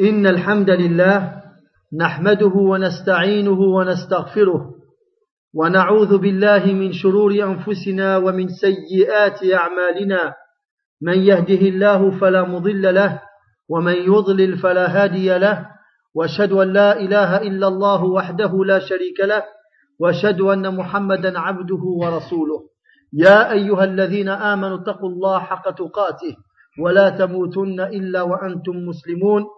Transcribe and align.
إن 0.00 0.26
الحمد 0.26 0.70
لله 0.70 1.42
نحمده 2.00 2.54
ونستعينه 2.54 3.60
ونستغفره 3.60 4.74
ونعوذ 5.54 6.18
بالله 6.18 6.72
من 6.72 6.92
شرور 6.92 7.32
أنفسنا 7.32 8.16
ومن 8.16 8.46
سيئات 8.48 9.38
أعمالنا. 9.54 10.34
من 11.02 11.18
يهده 11.18 11.62
الله 11.68 12.20
فلا 12.20 12.42
مضل 12.44 12.94
له 12.94 13.22
ومن 13.68 13.92
يضلل 13.92 14.58
فلا 14.58 14.86
هادي 14.86 15.38
له. 15.38 15.66
وأشهد 16.14 16.52
أن 16.52 16.72
لا 16.72 17.00
إله 17.00 17.36
إلا 17.36 17.68
الله 17.68 18.04
وحده 18.04 18.64
لا 18.64 18.78
شريك 18.78 19.20
له. 19.20 19.42
وأشهد 20.00 20.40
أن 20.40 20.76
محمدا 20.76 21.38
عبده 21.38 21.82
ورسوله. 22.02 22.60
يا 23.12 23.52
أيها 23.52 23.84
الذين 23.84 24.28
آمنوا 24.28 24.78
اتقوا 24.78 25.10
الله 25.10 25.38
حق 25.38 25.70
تقاته 25.70 26.34
ولا 26.82 27.10
تموتن 27.10 27.80
إلا 27.80 28.22
وأنتم 28.22 28.76
مسلمون. 28.86 29.57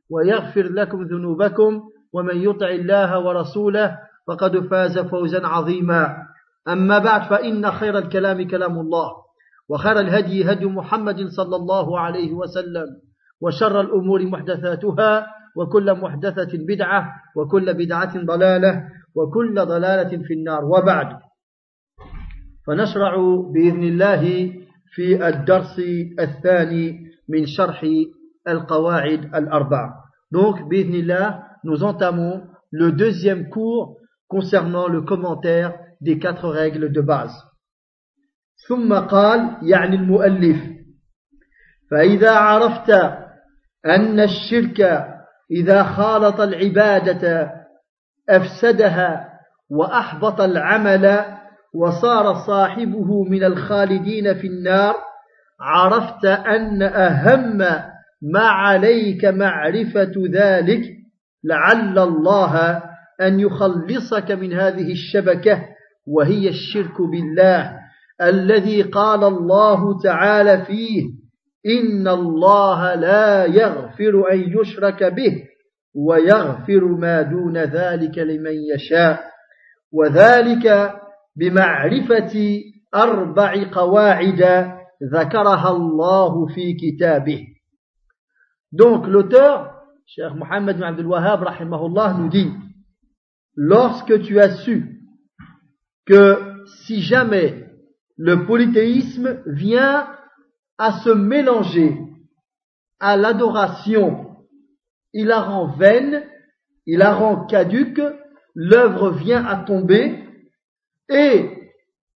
ويغفر 0.11 0.63
لكم 0.63 1.03
ذنوبكم 1.03 1.81
ومن 2.13 2.37
يطع 2.37 2.69
الله 2.69 3.19
ورسوله 3.19 3.97
فقد 4.27 4.59
فاز 4.67 4.99
فوزا 4.99 5.47
عظيما. 5.47 6.17
أما 6.67 6.97
بعد 6.99 7.21
فإن 7.29 7.71
خير 7.71 7.97
الكلام 7.97 8.47
كلام 8.47 8.79
الله 8.79 9.11
وخير 9.69 9.99
الهدي 9.99 10.51
هدي 10.51 10.65
محمد 10.65 11.27
صلى 11.27 11.55
الله 11.55 11.99
عليه 11.99 12.33
وسلم 12.33 12.85
وشر 13.41 13.81
الأمور 13.81 14.25
محدثاتها 14.25 15.27
وكل 15.57 15.93
محدثة 15.93 16.51
بدعة 16.67 17.13
وكل 17.37 17.73
بدعة 17.73 18.25
ضلالة 18.25 18.83
وكل 19.15 19.55
ضلالة 19.55 20.23
في 20.23 20.33
النار. 20.33 20.65
وبعد 20.65 21.07
فنشرع 22.67 23.15
بإذن 23.53 23.83
الله 23.83 24.53
في 24.93 25.27
الدرس 25.27 25.79
الثاني 26.19 26.99
من 27.29 27.45
شرح 27.45 27.85
القواعد 28.47 29.35
الأربع 29.35 30.01
Donc, 30.31 30.59
الله, 30.71 31.43
nous 31.63 31.83
entamons 31.83 32.43
le 32.71 32.91
deuxième 32.91 33.49
cours 33.49 33.97
concernant 34.27 34.87
le 34.87 35.01
commentaire 35.01 35.77
des 35.99 36.19
quatre 36.19 36.47
règles 36.49 36.91
de 36.91 37.01
base. 37.01 37.35
ثم 38.67 38.93
قال 38.93 39.57
يعني 39.61 39.95
المؤلف 39.95 40.57
فإذا 41.91 42.31
عرفت 42.31 42.89
أن 43.85 44.19
الشرك 44.19 45.07
إذا 45.51 45.83
خالط 45.83 46.41
العبادة 46.41 47.51
أفسدها 48.29 49.29
وأحبط 49.69 50.41
العمل 50.41 51.25
وصار 51.73 52.33
صاحبه 52.33 53.23
من 53.23 53.43
الخالدين 53.43 54.33
في 54.33 54.47
النار 54.47 54.95
عرفت 55.59 56.25
أن 56.25 56.81
أهم 56.81 57.90
ما 58.21 58.47
عليك 58.47 59.25
معرفة 59.25 60.13
ذلك 60.33 60.83
لعل 61.43 61.99
الله 61.99 62.83
أن 63.21 63.39
يخلصك 63.39 64.31
من 64.31 64.53
هذه 64.53 64.91
الشبكة 64.91 65.65
وهي 66.07 66.49
الشرك 66.49 67.01
بالله 67.01 67.77
الذي 68.21 68.81
قال 68.81 69.23
الله 69.23 70.01
تعالى 70.03 70.65
فيه 70.65 71.03
إن 71.65 72.07
الله 72.07 72.95
لا 72.95 73.45
يغفر 73.45 74.31
أن 74.31 74.39
يشرك 74.59 75.03
به 75.03 75.43
ويغفر 75.95 76.85
ما 76.85 77.21
دون 77.21 77.57
ذلك 77.57 78.17
لمن 78.17 78.53
يشاء 78.75 79.23
وذلك 79.93 80.93
بمعرفة 81.35 82.61
أربع 82.95 83.53
قواعد 83.71 84.41
ذكرها 85.13 85.71
الله 85.71 86.45
في 86.47 86.73
كتابه. 86.73 87.50
Donc 88.71 89.07
l'auteur, 89.07 89.81
Cheikh 90.05 90.33
Mohammed 90.35 90.77
bin 90.77 90.87
Abdul 90.87 91.07
Wahhab 91.07 91.43
rahimahullah 91.43 92.15
nous 92.19 92.29
dit 92.29 92.51
lorsque 93.55 94.21
tu 94.21 94.39
as 94.39 94.57
su 94.63 95.01
que 96.05 96.65
si 96.83 97.01
jamais 97.01 97.65
le 98.17 98.45
polythéisme 98.45 99.41
vient 99.45 100.07
à 100.77 100.99
se 101.03 101.09
mélanger 101.09 101.97
à 102.99 103.17
l'adoration, 103.17 104.37
il 105.13 105.27
la 105.27 105.41
rend 105.41 105.67
vaine, 105.75 106.23
il 106.85 106.99
la 106.99 107.13
rend 107.13 107.45
caduque, 107.45 108.01
l'œuvre 108.55 109.11
vient 109.11 109.45
à 109.45 109.57
tomber, 109.57 110.23
et 111.09 111.71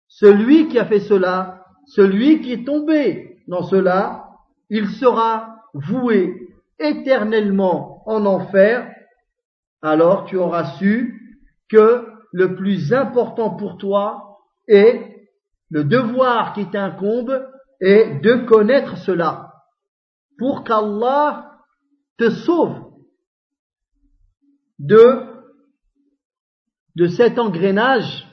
celui 0.08 0.68
qui 0.68 0.78
a 0.78 0.84
fait 0.84 1.00
cela, 1.00 1.64
celui 1.86 2.40
qui 2.42 2.52
est 2.52 2.64
tombé 2.64 3.38
dans 3.48 3.62
cela, 3.62 4.28
il 4.70 4.88
sera 4.88 5.62
voué 5.74 6.43
éternellement 6.78 8.02
en 8.06 8.26
enfer, 8.26 8.90
alors 9.82 10.26
tu 10.26 10.36
auras 10.36 10.76
su 10.78 11.40
que 11.68 12.06
le 12.32 12.56
plus 12.56 12.92
important 12.92 13.50
pour 13.56 13.78
toi 13.78 14.38
est 14.66 15.28
le 15.70 15.84
devoir 15.84 16.52
qui 16.52 16.68
t'incombe 16.70 17.46
est 17.80 18.20
de 18.20 18.46
connaître 18.46 18.96
cela 18.98 19.52
pour 20.38 20.64
qu'Allah 20.64 21.50
te 22.18 22.30
sauve 22.30 22.92
de, 24.78 25.26
de 26.96 27.06
cet 27.06 27.38
engrenage 27.38 28.26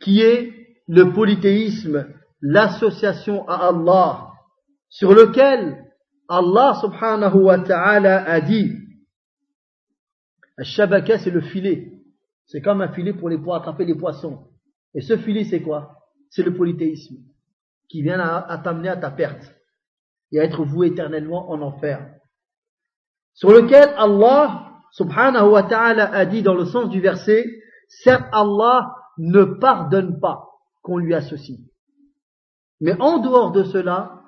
qui 0.00 0.20
est 0.20 0.52
le 0.88 1.12
polythéisme, 1.12 2.06
l'association 2.40 3.48
à 3.48 3.68
Allah, 3.68 4.30
sur 4.88 5.14
lequel 5.14 5.85
Allah 6.28 6.78
subhanahu 6.80 7.36
wa 7.44 7.58
ta'ala 7.58 8.24
a 8.24 8.40
dit 8.40 8.72
Shabaka 10.62 11.18
c'est 11.18 11.30
le 11.30 11.40
filet. 11.40 11.92
C'est 12.46 12.60
comme 12.60 12.80
un 12.80 12.92
filet 12.92 13.12
pour, 13.12 13.28
les, 13.28 13.38
pour 13.38 13.54
attraper 13.54 13.84
les 13.84 13.94
poissons. 13.94 14.48
Et 14.94 15.00
ce 15.00 15.16
filet 15.16 15.44
c'est 15.44 15.62
quoi? 15.62 15.98
C'est 16.30 16.42
le 16.42 16.54
polythéisme 16.54 17.16
qui 17.88 18.02
vient 18.02 18.18
à, 18.18 18.38
à 18.38 18.58
t'amener 18.58 18.88
à 18.88 18.96
ta 18.96 19.10
perte 19.10 19.54
et 20.32 20.40
à 20.40 20.44
être 20.44 20.64
voué 20.64 20.88
éternellement 20.88 21.50
en 21.50 21.60
enfer. 21.62 22.10
Sur 23.34 23.50
lequel 23.50 23.94
Allah 23.96 24.72
subhanahu 24.92 25.50
wa 25.50 25.62
ta'ala 25.62 26.12
a 26.12 26.24
dit 26.24 26.42
dans 26.42 26.54
le 26.54 26.64
sens 26.64 26.88
du 26.88 27.00
verset 27.00 27.44
Certes 27.88 28.28
Allah 28.32 28.94
ne 29.18 29.44
pardonne 29.44 30.18
pas 30.20 30.48
qu'on 30.82 30.98
lui 30.98 31.14
associe. 31.14 31.58
Mais 32.80 33.00
en 33.00 33.18
dehors 33.18 33.52
de 33.52 33.64
cela, 33.64 34.22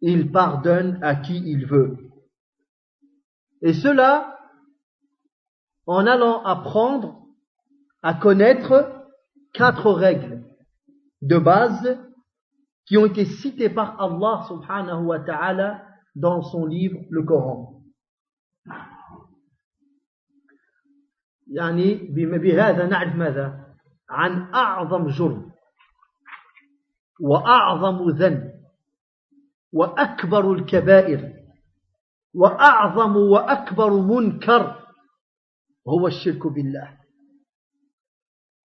il 0.00 0.30
pardonne 0.30 0.98
à 1.02 1.16
qui 1.16 1.36
il 1.36 1.66
veut. 1.66 1.96
Et 3.62 3.72
cela 3.72 4.38
en 5.86 6.06
allant 6.06 6.42
apprendre 6.44 7.22
à 8.02 8.14
connaître 8.14 9.04
quatre 9.52 9.90
règles 9.90 10.44
de 11.22 11.38
base 11.38 11.98
qui 12.84 12.96
ont 12.98 13.06
été 13.06 13.24
citées 13.24 13.70
par 13.70 14.00
Allah 14.00 14.44
subhanahu 14.48 15.06
wa 15.06 15.20
ta'ala 15.20 15.82
dans 16.14 16.42
son 16.42 16.66
livre, 16.66 16.98
le 17.10 17.22
Coran. 17.22 17.72
يعني 21.48 21.94
بهذا 21.94 22.86
نعرف 22.86 23.14
ماذا 23.14 23.66
عن 24.10 24.54
أعظم 24.54 25.08
جرم 25.08 25.52
وأعظم 27.20 28.10
ذنب 28.10 28.49
وأكبر 29.73 30.53
الكبائر 30.53 31.33
وأعظم 32.33 33.15
وأكبر 33.15 33.89
منكر 33.89 34.87
هو 35.87 36.07
الشرك 36.07 36.47
بالله. 36.47 36.97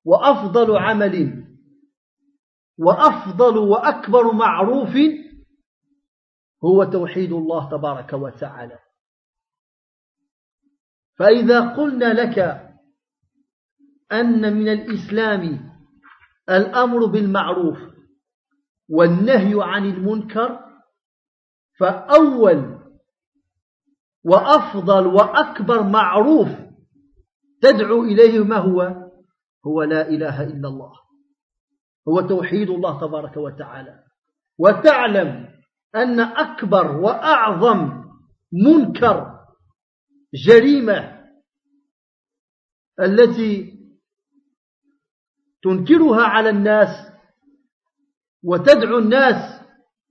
وأفضل 0.05 0.77
عمل 0.77 1.47
وأفضل 2.79 3.59
وأكبر 3.59 4.33
معروف 4.33 4.97
هو 6.65 6.85
توحيد 6.85 7.33
الله 7.33 7.71
تبارك 7.71 8.13
وتعالى. 8.13 8.79
فإذا 11.19 11.75
قلنا 11.75 12.13
لك 12.13 12.39
أن 14.13 14.57
من 14.57 14.69
الإسلام 14.69 15.71
الأمر 16.51 17.07
بالمعروف 17.07 17.79
والنهي 18.89 19.55
عن 19.63 19.85
المنكر 19.85 20.66
فأول 21.79 22.77
وأفضل 24.25 25.07
وأكبر 25.07 25.83
معروف 25.83 26.49
تدعو 27.63 28.03
إليه 28.03 28.45
ما 28.45 28.57
هو؟ 28.57 28.83
هو 29.67 29.83
لا 29.83 30.09
إله 30.09 30.43
إلا 30.43 30.69
الله. 30.69 30.93
هو 32.09 32.21
توحيد 32.21 32.71
الله 32.71 33.01
تبارك 33.01 33.37
وتعالى. 33.37 34.05
وتعلم 34.59 35.49
أن 35.95 36.21
أكبر 36.21 36.97
وأعظم 36.97 38.05
منكر 38.53 39.37
جريمة 40.35 41.27
التي 43.01 43.77
تنكرها 45.63 46.23
على 46.23 46.51
الناس 46.51 47.13
وتدعو 48.43 48.99
الناس 48.99 49.61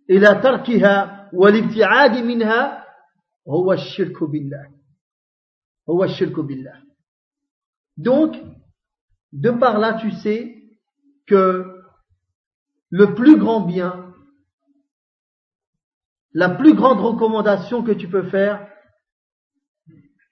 إلى 0.09 0.41
تركها 0.43 1.24
والابتعاد 1.34 2.24
منها 2.24 2.84
هو 3.48 3.72
الشرك 3.72 4.24
بالله 4.24 4.70
هو 5.88 6.04
الشرك 6.04 6.40
بالله 6.40 6.82
donc 7.96 8.36
de 9.32 9.50
par 9.50 9.78
là 9.78 9.94
tu 9.94 10.10
sais 10.10 10.56
que 11.26 11.66
le 12.90 13.14
plus 13.14 13.36
grand 13.36 13.60
bien 13.60 14.12
la 16.32 16.48
plus 16.48 16.74
grande 16.74 17.00
recommandation 17.00 17.82
que 17.82 17.92
tu 17.92 18.08
peux 18.08 18.28
faire 18.30 18.66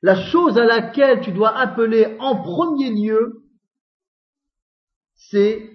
la 0.03 0.17
chose 0.31 0.57
à 0.59 0.65
laquelle 0.65 1.21
tu 1.21 1.33
dois 1.33 1.57
appeler 1.57 2.17
en 2.21 2.41
premier 2.43 2.91
lieu 2.91 3.43
c'est 5.17 5.71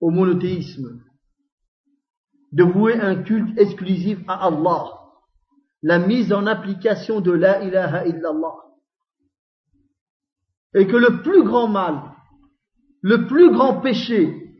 au 0.00 0.10
monothéisme 0.10 1.02
de 2.51 2.63
vouer 2.63 2.99
un 2.99 3.15
culte 3.23 3.57
exclusif 3.57 4.19
à 4.27 4.47
Allah, 4.47 4.91
la 5.81 5.99
mise 5.99 6.33
en 6.33 6.45
application 6.45 7.21
de 7.21 7.31
la 7.31 7.63
ilaha 7.63 8.05
illallah. 8.05 8.55
Et 10.73 10.87
que 10.87 10.95
le 10.95 11.21
plus 11.21 11.43
grand 11.43 11.67
mal, 11.67 12.01
le 13.01 13.27
plus 13.27 13.51
grand 13.51 13.81
péché, 13.81 14.53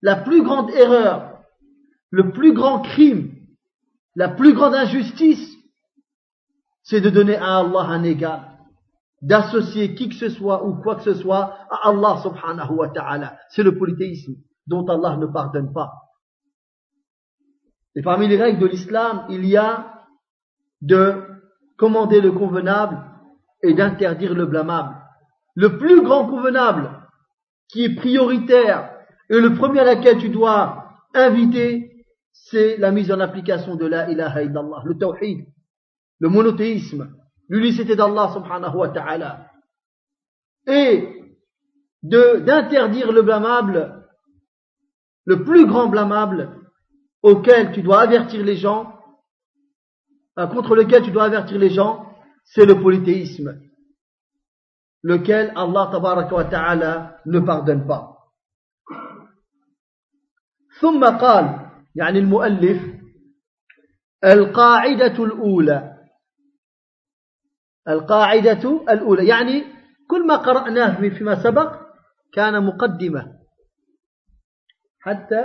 la 0.00 0.16
plus 0.16 0.42
grande 0.42 0.70
erreur, 0.70 1.42
le 2.10 2.32
plus 2.32 2.52
grand 2.52 2.80
crime, 2.80 3.30
la 4.14 4.28
plus 4.28 4.52
grande 4.52 4.74
injustice, 4.74 5.56
c'est 6.82 7.00
de 7.00 7.10
donner 7.10 7.36
à 7.36 7.58
Allah 7.58 7.86
un 7.88 8.02
égal, 8.02 8.40
d'associer 9.22 9.94
qui 9.94 10.08
que 10.08 10.16
ce 10.16 10.28
soit 10.28 10.66
ou 10.66 10.74
quoi 10.82 10.96
que 10.96 11.02
ce 11.02 11.14
soit 11.14 11.56
à 11.70 11.88
Allah 11.88 12.20
subhanahu 12.22 12.74
wa 12.74 12.88
ta'ala. 12.88 13.38
C'est 13.50 13.62
le 13.62 13.78
polythéisme 13.78 14.34
dont 14.66 14.84
Allah 14.86 15.16
ne 15.16 15.26
pardonne 15.26 15.72
pas. 15.72 15.92
Et 17.94 18.02
parmi 18.02 18.28
les 18.28 18.36
règles 18.36 18.60
de 18.60 18.66
l'islam, 18.66 19.26
il 19.28 19.44
y 19.44 19.56
a 19.56 20.02
de 20.80 21.22
commander 21.76 22.20
le 22.20 22.32
convenable 22.32 22.98
et 23.62 23.74
d'interdire 23.74 24.34
le 24.34 24.46
blâmable. 24.46 24.96
Le 25.54 25.78
plus 25.78 26.02
grand 26.02 26.26
convenable, 26.26 26.90
qui 27.68 27.84
est 27.84 27.94
prioritaire, 27.94 28.90
et 29.28 29.40
le 29.40 29.54
premier 29.54 29.80
à 29.80 29.84
laquelle 29.84 30.18
tu 30.18 30.28
dois 30.28 30.84
inviter, 31.14 32.06
c'est 32.32 32.76
la 32.78 32.90
mise 32.90 33.12
en 33.12 33.20
application 33.20 33.76
de 33.76 33.86
la 33.86 34.10
ilaha 34.10 34.42
le 34.42 34.98
tawhid, 34.98 35.46
le 36.18 36.28
monothéisme, 36.28 37.14
l'unicité 37.48 37.94
d'Allah 37.94 38.30
subhanahu 38.32 38.76
wa 38.76 38.88
ta'ala. 38.88 39.50
Et 40.66 41.22
d'interdire 42.02 43.12
le 43.12 43.22
blâmable, 43.22 44.06
le 45.24 45.44
plus 45.44 45.66
grand 45.66 45.88
blâmable, 45.88 46.61
auquel 47.22 47.72
tu 47.72 47.82
dois 47.82 48.00
avertir 48.02 48.44
les 48.44 48.56
gens, 48.56 48.98
euh, 50.38 50.46
contre 50.46 50.74
lequel 50.74 51.02
tu 51.02 51.10
dois 51.10 51.24
avertir 51.24 51.58
les 51.58 51.70
gens, 51.70 52.12
c'est 52.44 52.66
le 52.66 52.80
polythéisme, 52.80 53.60
lequel 55.02 55.52
Allah 55.56 55.90
wa 56.32 56.44
ta'ala 56.44 57.20
ne 57.26 57.40
pardonne 57.40 57.86
pas. 57.86 58.08
ثم 60.80 61.04
قال 61.04 61.70
يعني 61.94 62.18
المؤلف 62.18 62.82
القاعدة 64.24 65.24
الأولى 65.24 65.98
القاعدة 67.88 68.70
الأولى 68.92 69.26
يعني 69.26 69.64
كل 70.10 70.26
ما 70.26 70.36
قرأناه 70.36 71.08
فيما 71.08 71.42
سبق 71.42 71.80
كان 72.32 72.66
مقدمة 72.66 73.38
حتى 75.00 75.44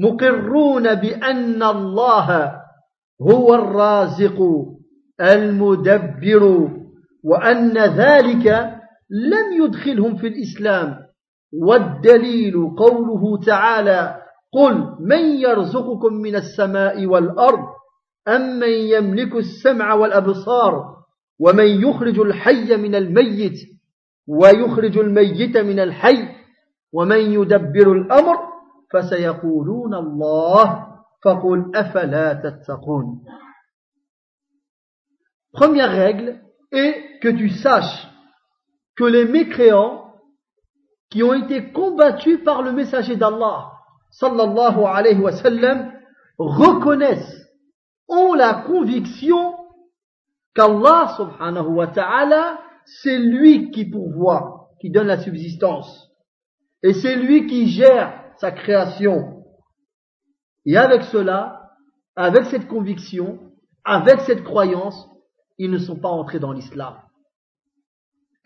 مقرون 0.00 0.94
بأن 0.94 1.62
الله 1.62 2.52
هو 3.22 3.54
الرازق 3.54 4.38
المدبر 5.20 6.68
وأن 7.24 7.78
ذلك 7.78 8.46
لم 9.10 9.64
يدخلهم 9.64 10.16
في 10.16 10.26
الإسلام. 10.26 11.10
والدليل 11.52 12.54
قوله 12.78 13.40
تعالى 13.46 14.16
قل 14.52 14.96
من 15.00 15.18
يرزقكم 15.18 16.14
من 16.14 16.36
السماء 16.36 17.06
والأرض 17.06 17.64
أم 18.28 18.58
من 18.58 18.68
يملك 18.68 19.36
السمع 19.36 19.94
والأبصار 19.94 20.96
ومن 21.40 21.66
يخرج 21.66 22.20
الحي 22.20 22.76
من 22.76 22.94
الميت 22.94 23.58
ويخرج 24.28 24.98
الميت 24.98 25.56
من 25.56 25.80
الحي 25.80 26.28
ومن 26.92 27.18
يدبر 27.18 27.92
الأمر 27.92 28.36
فسيقولون 28.93 29.93
الله 29.93 30.87
فقل 31.23 31.75
أفلا 31.75 32.33
تتقون 32.33 33.21
Première 35.53 35.91
règle 35.91 36.41
est 36.71 37.19
que 37.21 37.29
tu 37.29 37.49
saches 37.49 38.07
que 38.97 39.05
les 39.05 39.25
mécréants 39.25 40.13
qui 41.09 41.23
ont 41.23 41.33
été 41.33 41.71
combattus 41.71 42.43
par 42.43 42.61
le 42.61 42.73
messager 42.73 43.15
d'Allah 43.15 43.71
sallallahu 44.11 44.83
alayhi 44.85 45.19
wa 45.19 45.31
sallam 45.31 45.93
reconnaissent, 46.37 47.49
ont 48.07 48.33
la 48.33 48.63
conviction 48.67 49.55
qu'Allah 50.53 51.13
subhanahu 51.17 51.67
wa 51.67 51.87
ta'ala 51.87 52.59
c'est 52.85 53.17
lui 53.17 53.71
qui 53.71 53.85
pourvoit, 53.85 54.69
qui 54.79 54.89
donne 54.89 55.07
la 55.07 55.21
subsistance 55.21 56.11
et 56.83 56.93
c'est 56.93 57.15
lui 57.15 57.47
qui 57.47 57.69
gère 57.69 58.18
sa 58.40 58.50
création. 58.50 59.44
Et 60.64 60.76
avec 60.76 61.02
cela, 61.04 61.70
avec 62.16 62.46
cette 62.46 62.66
conviction, 62.66 63.38
avec 63.84 64.20
cette 64.22 64.42
croyance, 64.42 65.08
ils 65.58 65.70
ne 65.70 65.78
sont 65.78 65.96
pas 65.96 66.08
entrés 66.08 66.38
dans 66.38 66.52
l'islam. 66.52 66.96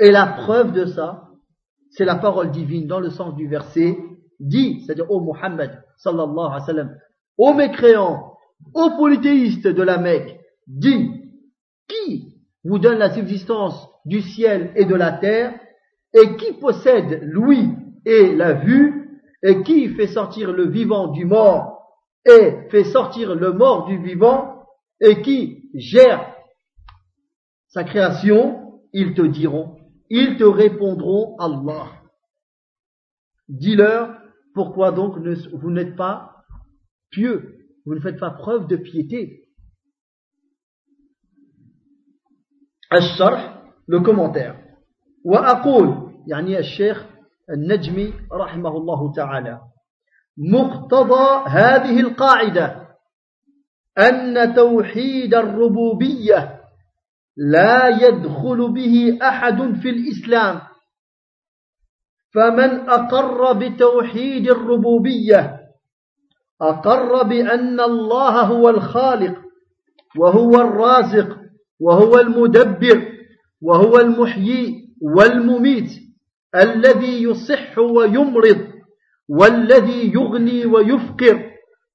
Et 0.01 0.11
la 0.11 0.27
preuve 0.27 0.73
de 0.73 0.87
ça, 0.87 1.29
c'est 1.91 2.05
la 2.05 2.17
parole 2.17 2.51
divine 2.51 2.89
dans 2.89 2.99
le 2.99 3.11
sens 3.11 3.37
du 3.37 3.47
verset 3.47 3.97
dit, 4.41 4.81
c'est-à-dire 4.81 5.11
au 5.11 5.21
Muhammad 5.21 5.85
sallallahu 5.99 6.61
alayhi 6.69 7.57
mécréants, 7.57 8.33
aux 8.75 8.91
polythéistes 8.99 9.69
de 9.69 9.83
la 9.83 9.99
Mecque, 9.99 10.41
dit, 10.67 11.09
qui 11.87 12.35
vous 12.65 12.79
donne 12.79 12.99
la 12.99 13.15
subsistance 13.15 13.89
du 14.05 14.23
ciel 14.23 14.73
et 14.75 14.87
de 14.87 14.95
la 14.95 15.13
terre, 15.13 15.55
et 16.13 16.37
qui 16.37 16.53
possède 16.55 17.21
l'ouïe 17.23 17.71
et 18.05 18.35
la 18.35 18.55
vue, 18.55 19.04
et 19.44 19.64
qui 19.64 19.90
fait 19.90 20.08
sortir 20.08 20.52
le 20.52 20.68
vivant 20.68 21.08
du 21.08 21.26
mort 21.26 21.80
et 22.26 22.68
fait 22.70 22.84
sortir 22.84 23.36
le 23.36 23.54
mort 23.54 23.86
du 23.86 24.02
vivant 24.02 24.66
et 25.00 25.22
qui 25.22 25.70
gère 25.74 26.36
sa 27.70 27.84
création, 27.84 28.82
ils 28.94 29.14
te 29.14 29.22
diront, 29.22 29.78
ils 30.10 30.38
te 30.38 30.44
répondront 30.44 31.38
Allah. 31.38 31.92
Dis-leur, 33.48 34.18
pourquoi 34.54 34.92
donc 34.92 35.18
vous 35.18 35.72
n'êtes 35.72 35.96
pas 35.96 36.44
pieux, 37.12 37.68
vous 37.86 37.96
ne 37.96 38.00
faites 38.00 38.20
pas 38.20 38.32
preuve 38.32 38.68
de 38.68 38.76
piété. 38.76 39.46
le 43.88 44.00
commentaire. 44.02 44.56
وأقول 45.26 46.12
يعني 46.28 46.60
الشيخ 46.60 47.06
النجمي 47.51 48.13
رحمه 48.33 48.77
الله 48.77 49.13
تعالى. 49.13 49.61
مقتضى 50.39 51.45
هذه 51.49 52.01
القاعدة 52.01 52.89
أن 53.99 54.55
توحيد 54.55 55.35
الربوبية 55.35 56.61
لا 57.37 57.89
يدخل 57.89 58.73
به 58.73 59.19
أحد 59.23 59.57
في 59.83 59.91
الإسلام. 59.91 60.61
فمن 62.35 62.89
أقر 62.91 63.53
بتوحيد 63.53 64.51
الربوبية 64.51 65.61
أقر 66.63 67.23
بأن 67.23 67.81
الله 67.81 68.41
هو 68.41 68.69
الخالق 68.69 69.39
وهو 70.19 70.51
الرازق 70.55 71.37
وهو 71.81 72.19
المدبر 72.21 73.09
وهو 73.63 73.97
المحيي 73.97 74.95
والمميت. 75.17 75.91
الذي 76.55 77.23
يصح 77.23 77.79
ويمرض 77.79 78.61
والذي 79.29 80.13
يغني 80.15 80.67
ويفقر 80.67 81.51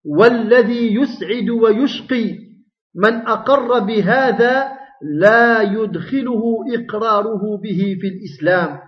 والذي 0.05 0.95
يسعد 0.95 1.49
ويشقي. 1.49 2.49
من 2.95 3.27
أقر 3.27 3.79
بهذا 3.79 4.71
لا 5.19 5.61
يدخله 5.61 6.41
إقراره 6.75 7.57
به 7.63 7.97
في 8.01 8.07
الإسلام 8.07 8.79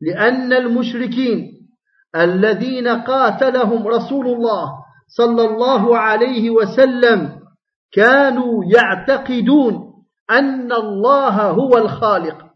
لأن 0.00 0.52
المشركين 0.52 1.68
الذين 2.16 2.88
قاتلهم 2.88 3.88
رسول 3.88 4.26
الله 4.26 4.72
صلى 5.08 5.44
الله 5.44 5.98
عليه 5.98 6.50
وسلم 6.50 7.40
كانوا 7.92 8.64
يعتقدون 8.64 9.74
أن 10.30 10.72
الله 10.72 11.50
هو 11.50 11.78
الخالق 11.78 12.46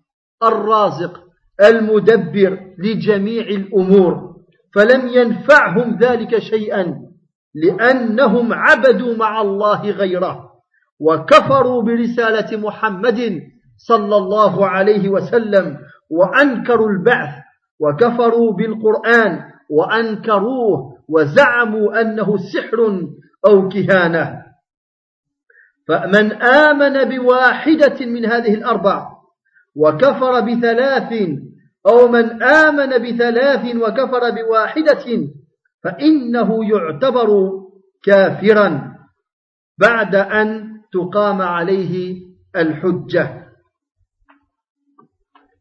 الرازق. 0.42 1.23
المدبر 1.60 2.58
لجميع 2.78 3.42
الأمور 3.42 4.34
فلم 4.74 5.08
ينفعهم 5.08 5.98
ذلك 5.98 6.38
شيئا 6.38 6.96
لأنهم 7.54 8.52
عبدوا 8.52 9.16
مع 9.16 9.40
الله 9.40 9.90
غيره 9.90 10.50
وكفروا 11.00 11.82
برسالة 11.82 12.56
محمد 12.58 13.42
صلى 13.76 14.16
الله 14.16 14.66
عليه 14.66 15.08
وسلم 15.08 15.78
وأنكروا 16.10 16.88
البعث 16.88 17.34
وكفروا 17.80 18.52
بالقرآن 18.52 19.40
وأنكروه 19.70 20.98
وزعموا 21.08 22.00
أنه 22.00 22.36
سحر 22.36 23.08
أو 23.46 23.68
كهانة. 23.68 24.44
فمن 25.88 26.32
آمن 26.42 27.16
بواحدة 27.16 28.06
من 28.06 28.26
هذه 28.26 28.54
الأربع 28.54 29.13
وكفر 29.75 30.39
بثلاث 30.39 31.13
أو 31.87 32.07
من 32.07 32.43
آمن 32.43 32.89
بثلاث 32.89 33.75
وكفر 33.75 34.29
بواحدة 34.29 35.27
فإنه 35.83 36.69
يعتبر 36.69 37.59
كافرا 38.03 38.95
بعد 39.77 40.15
أن 40.15 40.79
تقام 40.93 41.41
عليه 41.41 42.25
الحجة 42.55 43.39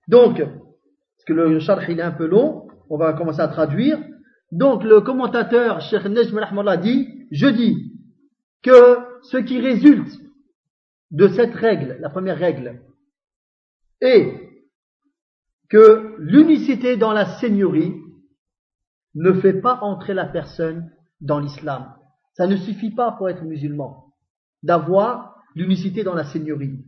Donc, 0.09 0.39
parce 0.39 1.25
que 1.27 1.35
le 1.35 1.61
charh 1.61 1.91
il 1.91 2.01
est 2.01 2.03
un 2.03 2.13
peu 2.13 2.27
long, 2.27 2.67
on 2.89 2.97
va 2.97 3.13
commencer 3.13 3.41
à 3.41 3.49
traduire. 3.49 3.99
Donc, 4.51 4.83
le 4.83 5.03
commentateur 5.03 5.83
Cheikh 5.83 6.07
Nejm 6.07 6.39
Rahmallah 6.39 6.79
dit, 6.79 7.27
je 7.31 7.47
dis 7.47 7.93
que 8.63 8.99
ce 9.31 9.37
qui 9.37 9.61
résulte 9.61 10.11
de 11.11 11.29
cette 11.29 11.55
règle, 11.55 11.99
la 12.01 12.09
première 12.09 12.39
règle, 12.39 12.81
est 14.04 14.40
que 15.70 16.16
l'unicité 16.20 16.98
dans 16.98 17.14
la 17.14 17.40
seigneurie 17.40 17.94
ne 19.16 19.34
fait 19.34 19.62
pas 19.62 19.80
entrer 19.82 20.14
la 20.14 20.26
personne 20.26 20.92
dans 21.22 21.40
l'islam. 21.40 21.96
Ça 22.34 22.48
ne 22.48 22.58
suffit 22.58 22.92
pas 22.92 23.14
pour 23.14 23.30
être 23.30 23.44
musulman 23.44 24.14
d'avoir 24.62 25.36
l'unicité 25.56 26.04
dans 26.04 26.16
la 26.16 26.26
seigneurie. 26.26 26.84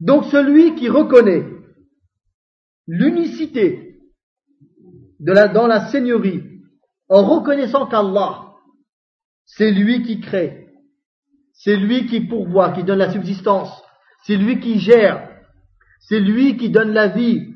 Donc 0.00 0.24
celui 0.24 0.74
qui 0.74 0.88
reconnaît 0.88 1.46
l'unicité 2.86 4.00
dans 5.20 5.66
la 5.66 5.88
seigneurie 5.90 6.42
en 7.08 7.24
reconnaissant 7.24 7.86
qu'Allah, 7.86 8.54
c'est 9.44 9.70
lui 9.70 10.02
qui 10.02 10.20
crée, 10.20 10.68
c'est 11.52 11.76
lui 11.76 12.06
qui 12.06 12.22
pourvoit, 12.22 12.72
qui 12.72 12.82
donne 12.82 12.98
la 12.98 13.12
subsistance, 13.12 13.70
c'est 14.24 14.36
lui 14.36 14.60
qui 14.60 14.80
gère, 14.80 15.31
c'est 16.02 16.20
lui 16.20 16.56
qui 16.56 16.70
donne 16.70 16.92
la 16.92 17.08
vie, 17.08 17.54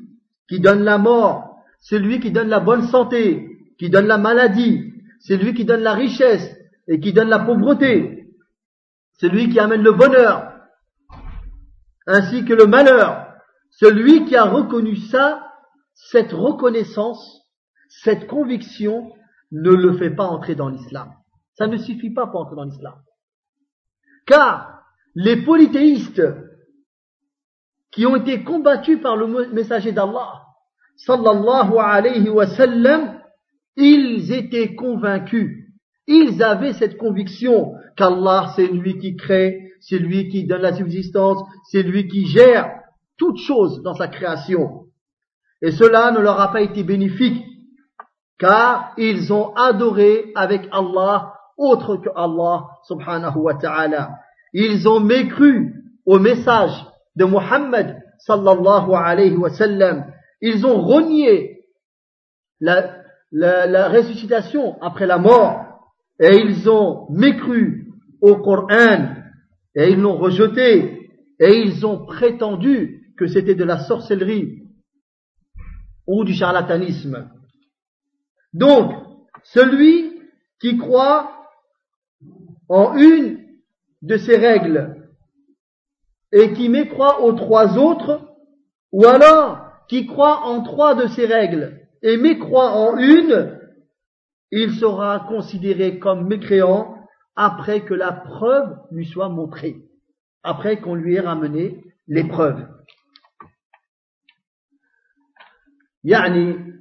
qui 0.49 0.59
donne 0.59 0.83
la 0.83 0.97
mort, 0.97 1.57
c'est 1.79 1.99
lui 1.99 2.19
qui 2.19 2.31
donne 2.31 2.49
la 2.49 2.59
bonne 2.59 2.87
santé, 2.87 3.73
qui 3.77 3.89
donne 3.89 4.07
la 4.07 4.17
maladie, 4.17 4.93
c'est 5.19 5.37
lui 5.37 5.53
qui 5.53 5.65
donne 5.65 5.81
la 5.81 5.93
richesse 5.93 6.55
et 6.87 6.99
qui 6.99 7.13
donne 7.13 7.29
la 7.29 7.39
pauvreté, 7.39 8.29
c'est 9.19 9.29
lui 9.29 9.49
qui 9.49 9.59
amène 9.59 9.83
le 9.83 9.93
bonheur, 9.93 10.53
ainsi 12.05 12.45
que 12.45 12.53
le 12.53 12.65
malheur. 12.65 13.25
Celui 13.71 14.25
qui 14.25 14.35
a 14.35 14.45
reconnu 14.45 14.95
ça, 14.95 15.53
cette 15.93 16.31
reconnaissance, 16.31 17.41
cette 17.89 18.27
conviction, 18.27 19.11
ne 19.51 19.71
le 19.71 19.97
fait 19.97 20.11
pas 20.11 20.25
entrer 20.25 20.55
dans 20.55 20.69
l'islam. 20.69 21.13
Ça 21.55 21.67
ne 21.67 21.77
suffit 21.77 22.11
pas 22.11 22.27
pour 22.27 22.41
entrer 22.41 22.55
dans 22.55 22.63
l'islam. 22.63 22.95
Car 24.25 24.83
les 25.15 25.43
polythéistes 25.43 26.21
qui 27.91 28.05
ont 28.05 28.15
été 28.15 28.43
combattus 28.43 29.01
par 29.01 29.15
le 29.15 29.51
messager 29.53 29.91
d'Allah, 29.91 30.41
sallallahu 30.97 31.77
alayhi 31.77 32.29
wa 32.29 32.47
sallam, 32.47 33.19
ils 33.75 34.31
étaient 34.33 34.75
convaincus, 34.75 35.65
ils 36.07 36.41
avaient 36.41 36.73
cette 36.73 36.97
conviction 36.97 37.73
qu'Allah 37.95 38.51
c'est 38.55 38.67
lui 38.67 38.97
qui 38.97 39.15
crée, 39.15 39.71
c'est 39.81 39.99
lui 39.99 40.29
qui 40.29 40.45
donne 40.45 40.61
la 40.61 40.75
subsistance, 40.75 41.39
c'est 41.71 41.83
lui 41.83 42.07
qui 42.07 42.25
gère 42.25 42.71
toutes 43.17 43.39
choses 43.39 43.81
dans 43.83 43.93
sa 43.93 44.07
création. 44.07 44.85
Et 45.61 45.71
cela 45.71 46.11
ne 46.11 46.19
leur 46.19 46.39
a 46.39 46.51
pas 46.51 46.61
été 46.61 46.83
bénéfique, 46.83 47.43
car 48.39 48.93
ils 48.97 49.33
ont 49.33 49.53
adoré 49.55 50.31
avec 50.35 50.67
Allah 50.71 51.33
autre 51.57 51.97
que 51.97 52.09
Allah 52.15 52.67
subhanahu 52.87 53.37
wa 53.37 53.55
ta'ala. 53.55 54.11
Ils 54.53 54.87
ont 54.87 54.99
mécru 54.99 55.73
au 56.05 56.19
message 56.19 56.71
de 57.17 57.25
Muhammad 57.25 58.03
sallallahu 58.19 58.93
alayhi 58.93 59.35
wa 59.35 59.49
sallam. 59.49 60.05
Ils 60.41 60.65
ont 60.65 60.81
renié 60.81 61.63
la, 62.59 63.01
la, 63.31 63.89
ressuscitation 63.89 64.79
après 64.81 65.07
la 65.07 65.17
mort 65.17 65.65
et 66.19 66.35
ils 66.35 66.69
ont 66.69 67.07
mécru 67.09 67.87
au 68.21 68.37
Coran 68.37 69.15
et 69.75 69.89
ils 69.89 69.99
l'ont 69.99 70.17
rejeté 70.17 71.09
et 71.39 71.57
ils 71.65 71.85
ont 71.85 72.05
prétendu 72.05 73.13
que 73.17 73.27
c'était 73.27 73.55
de 73.55 73.63
la 73.63 73.79
sorcellerie 73.79 74.63
ou 76.05 76.23
du 76.23 76.33
charlatanisme. 76.33 77.29
Donc, 78.53 78.93
celui 79.43 80.21
qui 80.59 80.77
croit 80.77 81.31
en 82.69 82.95
une 82.95 83.39
de 84.03 84.17
ces 84.17 84.37
règles 84.37 84.96
et 86.32 86.52
qui 86.52 86.68
mécroit 86.68 87.22
aux 87.22 87.32
trois 87.32 87.78
autres, 87.78 88.28
ou 88.92 89.06
alors 89.06 89.72
qui 89.88 90.06
croit 90.06 90.46
en 90.46 90.62
trois 90.62 90.94
de 90.94 91.06
ces 91.08 91.26
règles 91.26 91.80
et 92.02 92.16
mécroit 92.16 92.70
en 92.72 92.96
une, 92.96 93.58
il 94.50 94.74
sera 94.74 95.26
considéré 95.28 95.98
comme 95.98 96.26
mécréant 96.26 96.96
après 97.36 97.84
que 97.84 97.94
la 97.94 98.12
preuve 98.12 98.76
lui 98.90 99.06
soit 99.06 99.28
montrée, 99.28 99.76
après 100.42 100.80
qu'on 100.80 100.94
lui 100.94 101.16
ait 101.16 101.20
ramené 101.20 101.84
les 102.08 102.24
preuves. 102.24 102.66
يعني 106.04 106.72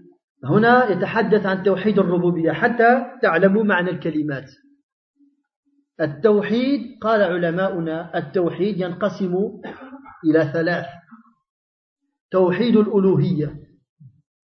هنا 0.43 0.91
يتحدث 0.91 1.45
عن 1.45 1.63
توحيد 1.63 1.99
الربوبية 1.99 2.51
حتى 2.51 3.05
تعلموا 3.21 3.63
معنى 3.63 3.89
الكلمات 3.89 4.51
التوحيد 6.00 6.98
قال 7.00 7.22
علماؤنا 7.22 8.18
التوحيد 8.18 8.80
ينقسم 8.80 9.34
إلى 10.24 10.50
ثلاث. 10.52 10.86
توحيد 12.30 12.76
الألوهية 12.76 13.56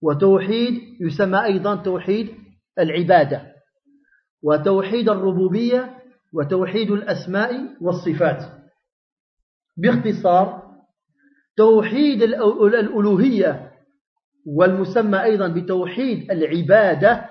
وتوحيد 0.03 0.81
يسمى 1.01 1.45
أيضا 1.45 1.77
توحيد 1.77 2.31
العبادة 2.79 3.53
وتوحيد 4.43 5.09
الربوبية 5.09 5.99
وتوحيد 6.33 6.91
الأسماء 6.91 7.77
والصفات. 7.81 8.45
باختصار 9.77 10.63
توحيد 11.57 12.23
الألوهية 12.23 13.73
والمسمى 14.47 15.23
أيضا 15.23 15.49
بتوحيد 15.49 16.31
العبادة 16.31 17.29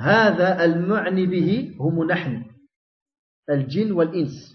هذا 0.00 0.64
المعني 0.64 1.26
به 1.26 1.76
هم 1.80 2.04
نحن. 2.04 2.53
الجن 3.50 3.92
والإنس. 3.92 4.54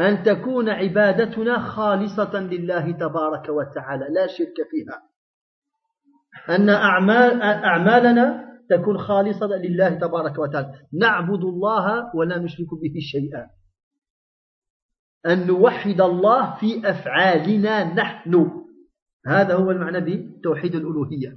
أن 0.00 0.22
تكون 0.22 0.68
عبادتنا 0.68 1.58
خالصة 1.58 2.40
لله 2.40 2.90
تبارك 2.90 3.48
وتعالى 3.48 4.06
لا 4.14 4.26
شرك 4.26 4.56
فيها. 4.70 5.02
أن 6.56 6.68
أعمال 6.68 7.42
أعمالنا 7.42 8.48
تكون 8.70 8.98
خالصة 8.98 9.46
لله 9.46 9.88
تبارك 9.88 10.38
وتعالى. 10.38 10.74
نعبد 10.92 11.44
الله 11.44 12.16
ولا 12.16 12.38
نشرك 12.38 12.68
به 12.82 12.94
شيئا. 13.00 13.46
أن 15.26 15.46
نوحد 15.46 16.00
الله 16.00 16.54
في 16.54 16.90
أفعالنا 16.90 17.94
نحن. 17.94 18.50
هذا 19.26 19.54
هو 19.54 19.70
المعنى 19.70 20.00
بتوحيد 20.00 20.74
الألوهية. 20.74 21.36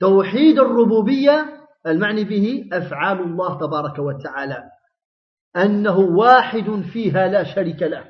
توحيد 0.00 0.58
الربوبية 0.58 1.46
المعني 1.86 2.24
به 2.24 2.68
أفعال 2.72 3.20
الله 3.20 3.58
تبارك 3.58 3.98
وتعالى. 3.98 4.70
أنه 5.56 5.98
واحد 5.98 6.82
فيها 6.92 7.28
لا 7.28 7.54
شريك 7.54 7.82
له. 7.82 8.04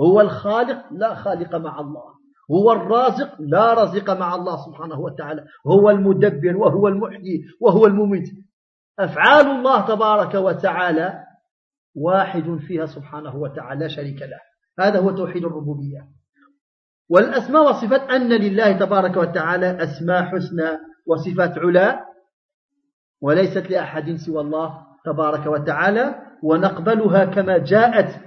هو 0.00 0.20
الخالق 0.20 0.92
لا 0.92 1.14
خالق 1.14 1.54
مع 1.54 1.80
الله. 1.80 2.20
هو 2.50 2.72
الرازق 2.72 3.40
لا 3.40 3.74
رزق 3.74 4.10
مع 4.10 4.34
الله 4.34 4.56
سبحانه 4.66 5.00
وتعالى. 5.00 5.44
هو 5.66 5.90
المدبر 5.90 6.56
وهو 6.56 6.88
المحيي 6.88 7.44
وهو 7.60 7.86
المميت. 7.86 8.28
أفعال 8.98 9.46
الله 9.46 9.80
تبارك 9.80 10.34
وتعالى 10.34 11.24
واحد 11.94 12.58
فيها 12.66 12.86
سبحانه 12.86 13.36
وتعالى 13.36 13.80
لا 13.80 13.88
شريك 13.88 14.22
له. 14.22 14.40
هذا 14.80 15.00
هو 15.00 15.10
توحيد 15.10 15.44
الربوبية. 15.44 16.08
والأسماء 17.10 17.64
والصفات 17.64 18.00
أن 18.00 18.28
لله 18.28 18.78
تبارك 18.78 19.16
وتعالى 19.16 19.82
أسماء 19.82 20.22
حسنى 20.22 20.78
وصفات 21.06 21.58
علا 21.58 22.04
وليست 23.20 23.70
لأحد 23.70 24.14
سوى 24.14 24.40
الله 24.40 24.86
تبارك 25.04 25.46
وتعالى. 25.46 26.29
ونقبلها 26.42 27.24
كما 27.24 27.58
جاءت 27.58 28.20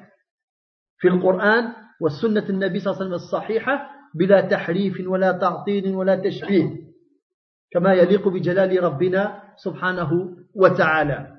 في 0.98 1.08
القرآن 1.08 1.74
والسنة 2.02 2.50
النبي 2.50 2.80
صلى 2.80 2.92
الله 2.92 2.96
عليه 2.96 3.06
وسلم 3.06 3.14
الصحيحة 3.14 3.90
بلا 4.16 4.42
تحريف 4.42 5.08
ولا 5.08 5.32
تعطيل 5.32 5.96
ولا 5.96 6.16
تشبيه 6.16 6.84
كما 7.72 7.94
يليق 7.94 8.28
بجلال 8.28 8.84
ربنا 8.84 9.44
سبحانه 9.58 10.36
وتعالى. 10.56 11.38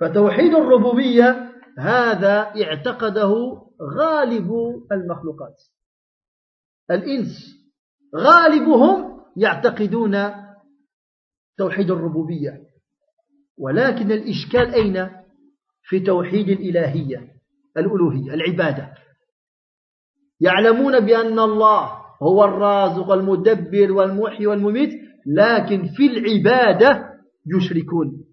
فتوحيد 0.00 0.54
الربوبية 0.54 1.52
هذا 1.78 2.52
اعتقده 2.62 3.32
غالب 3.96 4.52
المخلوقات. 4.92 5.56
الإنس 6.90 7.60
غالبهم 8.16 9.20
يعتقدون 9.36 10.30
توحيد 11.58 11.90
الربوبية 11.90 12.62
ولكن 13.58 14.12
الإشكال 14.12 14.74
أين؟ 14.74 15.19
في 15.90 16.00
توحيد 16.00 16.48
الإلهية 16.48 17.28
الألوهية 17.76 18.34
العبادة. 18.34 18.94
يعلمون 20.40 21.00
بأن 21.00 21.38
الله 21.38 21.90
هو 22.22 22.44
الرازق 22.44 23.10
المدبر 23.12 23.92
والمحيي 23.92 24.46
والمميت 24.46 24.90
لكن 25.26 25.88
في 25.96 26.06
العبادة 26.06 27.10
يشركون. 27.56 28.24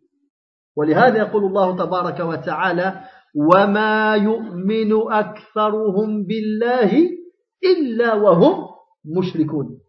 ولهذا 0.76 1.18
يقول 1.18 1.46
الله 1.46 1.76
تبارك 1.78 2.20
وتعالى 2.20 3.04
وما 3.36 4.16
يؤمن 4.16 5.12
أكثرهم 5.12 6.26
بالله 6.26 7.10
إلا 7.64 8.14
وهم 8.14 8.68
مشركون. 9.18 9.80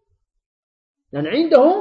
يعني 1.13 1.29
عندهم 1.29 1.75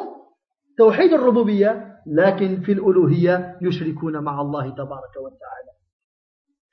توحيد 0.79 1.13
الربوبية 1.13 1.95
لكن 2.07 2.61
في 2.61 2.73
الألوهية 2.73 3.59
يشركون 3.63 4.19
مع 4.25 4.41
الله 4.41 4.71
تبارك 4.71 5.17
وتعالى. 5.17 5.78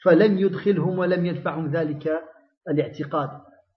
فلم 0.05 0.39
يدخلهم 0.39 0.99
ولم 0.99 1.27
ينفعهم 1.27 1.71
ذلك 1.71 2.23
الاعتقاد 2.69 3.31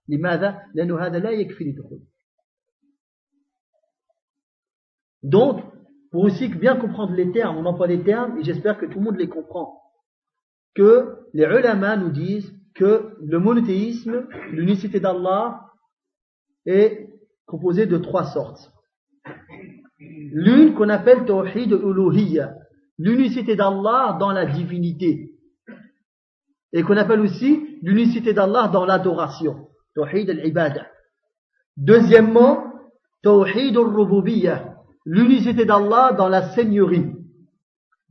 لماذا؟ 0.08 0.62
لأنه 0.74 0.98
هذا 0.98 1.18
لا 1.18 1.30
يكفي 1.30 1.64
لدخول 1.64 2.00
Donc, 5.22 5.64
pour 6.10 6.24
aussi 6.24 6.48
bien 6.48 6.76
comprendre 6.76 7.14
les 7.14 7.32
termes, 7.32 7.56
on 7.56 7.64
emploie 7.64 7.88
des 7.88 8.04
termes 8.04 8.38
et 8.38 8.44
j'espère 8.44 8.78
que 8.78 8.84
tout 8.84 8.98
le 8.98 9.04
monde 9.04 9.16
les 9.16 9.28
comprend. 9.28 9.80
Que 10.74 11.26
les 11.32 11.44
ulama 11.44 11.96
nous 11.96 12.10
disent 12.10 12.54
que 12.74 13.16
le 13.22 13.38
monothéisme, 13.38 14.26
l'unicité 14.50 15.00
d'Allah, 15.00 15.70
est 16.66 17.08
composé 17.46 17.86
de 17.86 17.96
trois 17.96 18.24
sortes. 18.24 18.70
L'une 19.98 20.74
qu'on 20.74 20.88
appelle 20.88 21.24
Tawhid 21.24 21.72
uluhiyya, 21.72 22.54
l'unicité 22.98 23.56
d'Allah 23.56 24.16
dans 24.20 24.30
la 24.30 24.46
divinité. 24.46 25.27
Et 26.73 26.83
qu'on 26.83 26.97
appelle 26.97 27.21
aussi 27.21 27.79
l'unicité 27.81 28.33
d'Allah 28.33 28.69
dans 28.71 28.85
l'adoration. 28.85 29.69
Tawhid 29.95 30.29
al-ibadah. 30.29 30.87
Deuxièmement, 31.77 32.73
Tawhid 33.23 33.75
al-rububiyya, 33.75 34.75
l'unicité 35.05 35.65
d'Allah 35.65 36.13
dans 36.13 36.29
la 36.29 36.53
seigneurie. 36.53 37.07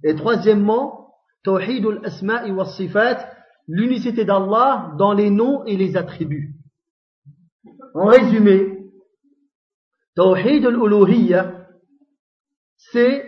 Et 0.04 0.14
troisièmement, 0.14 1.14
Tawhid 1.44 1.86
al-asma'i 1.86 2.50
wa 2.50 2.64
sifat, 2.64 3.30
l'unicité 3.68 4.24
d'Allah 4.24 4.92
dans 4.98 5.12
les 5.12 5.30
noms 5.30 5.64
et 5.64 5.76
les 5.76 5.96
attributs. 5.96 6.54
En 7.94 8.06
résumé, 8.06 8.78
Tawhid 10.16 10.66
al-uluhiyya, 10.66 11.68
c'est 12.92 13.24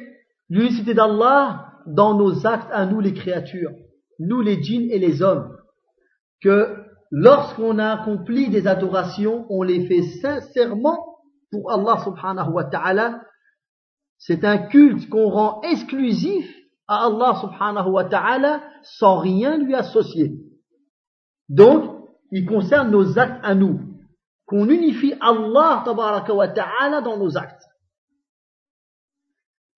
l'unicité 0.48 0.94
d'Allah 0.94 1.66
dans 1.86 2.14
nos 2.14 2.46
actes 2.46 2.70
à 2.72 2.86
nous 2.86 3.00
les 3.00 3.14
créatures, 3.14 3.72
nous 4.20 4.42
les 4.42 4.62
djinns 4.62 4.90
et 4.90 4.98
les 4.98 5.22
hommes, 5.22 5.56
que 6.40 6.76
lorsqu'on 7.10 7.78
a 7.78 8.00
accompli 8.00 8.48
des 8.48 8.66
adorations, 8.66 9.46
on 9.48 9.62
les 9.62 9.86
fait 9.86 10.02
sincèrement 10.20 11.18
pour 11.50 11.72
Allah 11.72 12.02
subhanahu 12.04 12.52
wa 12.52 12.64
ta'ala. 12.64 13.22
C'est 14.18 14.44
un 14.44 14.58
culte 14.58 15.08
qu'on 15.08 15.30
rend 15.30 15.62
exclusif 15.62 16.46
à 16.86 17.06
Allah 17.06 17.40
subhanahu 17.40 17.90
wa 17.90 18.04
ta'ala 18.04 18.62
sans 18.82 19.18
rien 19.18 19.56
lui 19.58 19.74
associer. 19.74 20.34
Donc, 21.48 22.06
il 22.30 22.46
concerne 22.46 22.90
nos 22.90 23.18
actes 23.18 23.40
à 23.42 23.54
nous, 23.54 23.80
qu'on 24.46 24.68
unifie 24.68 25.14
Allah 25.20 25.82
tabaraka 25.84 26.32
wa 26.34 26.48
ta'ala 26.48 27.00
dans 27.00 27.16
nos 27.16 27.36
actes. 27.36 27.64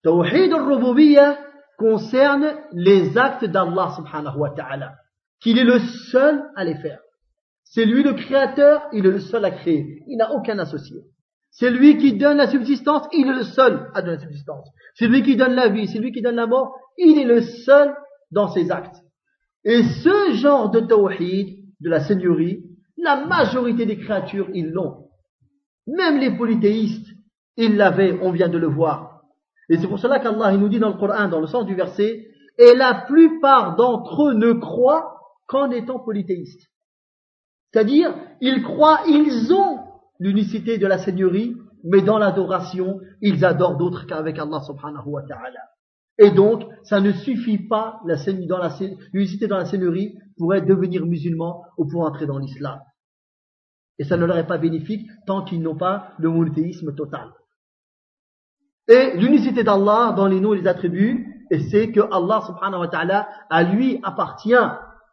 Tawhid 0.02 0.52
al-Rububiyyah 0.52 1.51
concerne 1.82 2.54
les 2.72 3.18
actes 3.18 3.44
d'Allah 3.44 3.92
subhanahu 3.96 4.38
wa 4.38 4.50
ta'ala, 4.50 4.94
qu'il 5.40 5.58
est 5.58 5.64
le 5.64 5.80
seul 5.80 6.44
à 6.54 6.64
les 6.64 6.76
faire. 6.76 7.00
C'est 7.64 7.84
lui 7.84 8.04
le 8.04 8.12
créateur, 8.12 8.82
il 8.92 9.04
est 9.04 9.10
le 9.10 9.18
seul 9.18 9.44
à 9.44 9.50
créer. 9.50 10.04
Il 10.06 10.16
n'a 10.16 10.32
aucun 10.32 10.58
associé. 10.60 10.98
C'est 11.50 11.70
lui 11.70 11.98
qui 11.98 12.16
donne 12.16 12.36
la 12.36 12.46
subsistance, 12.46 13.08
il 13.12 13.26
est 13.26 13.34
le 13.34 13.42
seul 13.42 13.90
à 13.94 14.00
donner 14.00 14.16
la 14.16 14.22
subsistance. 14.22 14.68
C'est 14.94 15.08
lui 15.08 15.22
qui 15.22 15.36
donne 15.36 15.54
la 15.54 15.68
vie, 15.68 15.88
c'est 15.88 15.98
lui 15.98 16.12
qui 16.12 16.22
donne 16.22 16.36
la 16.36 16.46
mort, 16.46 16.76
il 16.98 17.18
est 17.18 17.24
le 17.24 17.40
seul 17.42 17.94
dans 18.30 18.48
ses 18.48 18.70
actes. 18.70 19.02
Et 19.64 19.82
ce 19.82 20.32
genre 20.34 20.70
de 20.70 20.80
tawhid, 20.80 21.58
de 21.80 21.90
la 21.90 22.00
seigneurie, 22.00 22.62
la 22.96 23.26
majorité 23.26 23.86
des 23.86 23.98
créatures, 23.98 24.48
ils 24.54 24.70
l'ont. 24.70 25.08
Même 25.88 26.20
les 26.20 26.30
polythéistes, 26.30 27.08
ils 27.56 27.76
l'avaient, 27.76 28.18
on 28.22 28.30
vient 28.30 28.48
de 28.48 28.58
le 28.58 28.68
voir. 28.68 29.11
Et 29.72 29.78
c'est 29.78 29.88
pour 29.88 29.98
cela 29.98 30.18
qu'Allah 30.18 30.54
nous 30.58 30.68
dit 30.68 30.78
dans 30.78 30.90
le 30.90 30.98
Coran, 30.98 31.30
dans 31.30 31.40
le 31.40 31.46
sens 31.46 31.64
du 31.64 31.74
verset, 31.74 32.26
et 32.58 32.74
la 32.74 33.06
plupart 33.06 33.74
d'entre 33.74 34.28
eux 34.28 34.34
ne 34.34 34.52
croient 34.52 35.18
qu'en 35.46 35.70
étant 35.70 35.98
polythéistes. 35.98 36.68
C'est-à-dire, 37.72 38.14
ils 38.42 38.62
croient, 38.62 39.00
ils 39.08 39.50
ont 39.50 39.78
l'unicité 40.18 40.76
de 40.76 40.86
la 40.86 40.98
Seigneurie, 40.98 41.56
mais 41.84 42.02
dans 42.02 42.18
l'adoration, 42.18 43.00
ils 43.22 43.46
adorent 43.46 43.78
d'autres 43.78 44.06
qu'avec 44.06 44.38
Allah 44.38 44.60
subhanahu 44.60 45.06
wa 45.06 45.22
ta'ala. 45.22 45.62
Et 46.18 46.32
donc, 46.32 46.64
ça 46.82 47.00
ne 47.00 47.10
suffit 47.12 47.66
pas, 47.66 48.02
l'unicité 48.04 49.46
dans 49.46 49.56
la 49.56 49.64
Seigneurie, 49.64 50.18
pour 50.36 50.52
devenir 50.52 51.06
musulman 51.06 51.64
ou 51.78 51.88
pour 51.88 52.02
entrer 52.02 52.26
dans 52.26 52.36
l'islam. 52.36 52.78
Et 53.98 54.04
ça 54.04 54.18
ne 54.18 54.26
leur 54.26 54.36
est 54.36 54.46
pas 54.46 54.58
bénéfique 54.58 55.08
tant 55.26 55.42
qu'ils 55.42 55.62
n'ont 55.62 55.78
pas 55.78 56.12
le 56.18 56.28
monothéisme 56.28 56.94
total. 56.94 57.30
Et 58.88 59.16
l'unicité 59.16 59.62
d'Allah 59.62 60.14
dans 60.16 60.26
les 60.26 60.40
noms 60.40 60.54
et 60.54 60.60
les 60.60 60.66
attributs, 60.66 61.44
et 61.50 61.60
c'est 61.60 61.92
que 61.92 62.00
Allah 62.00 62.42
subhanahu 62.46 62.80
wa 62.80 62.88
ta'ala, 62.88 63.28
à 63.50 63.62
lui 63.62 64.00
appartient 64.02 64.54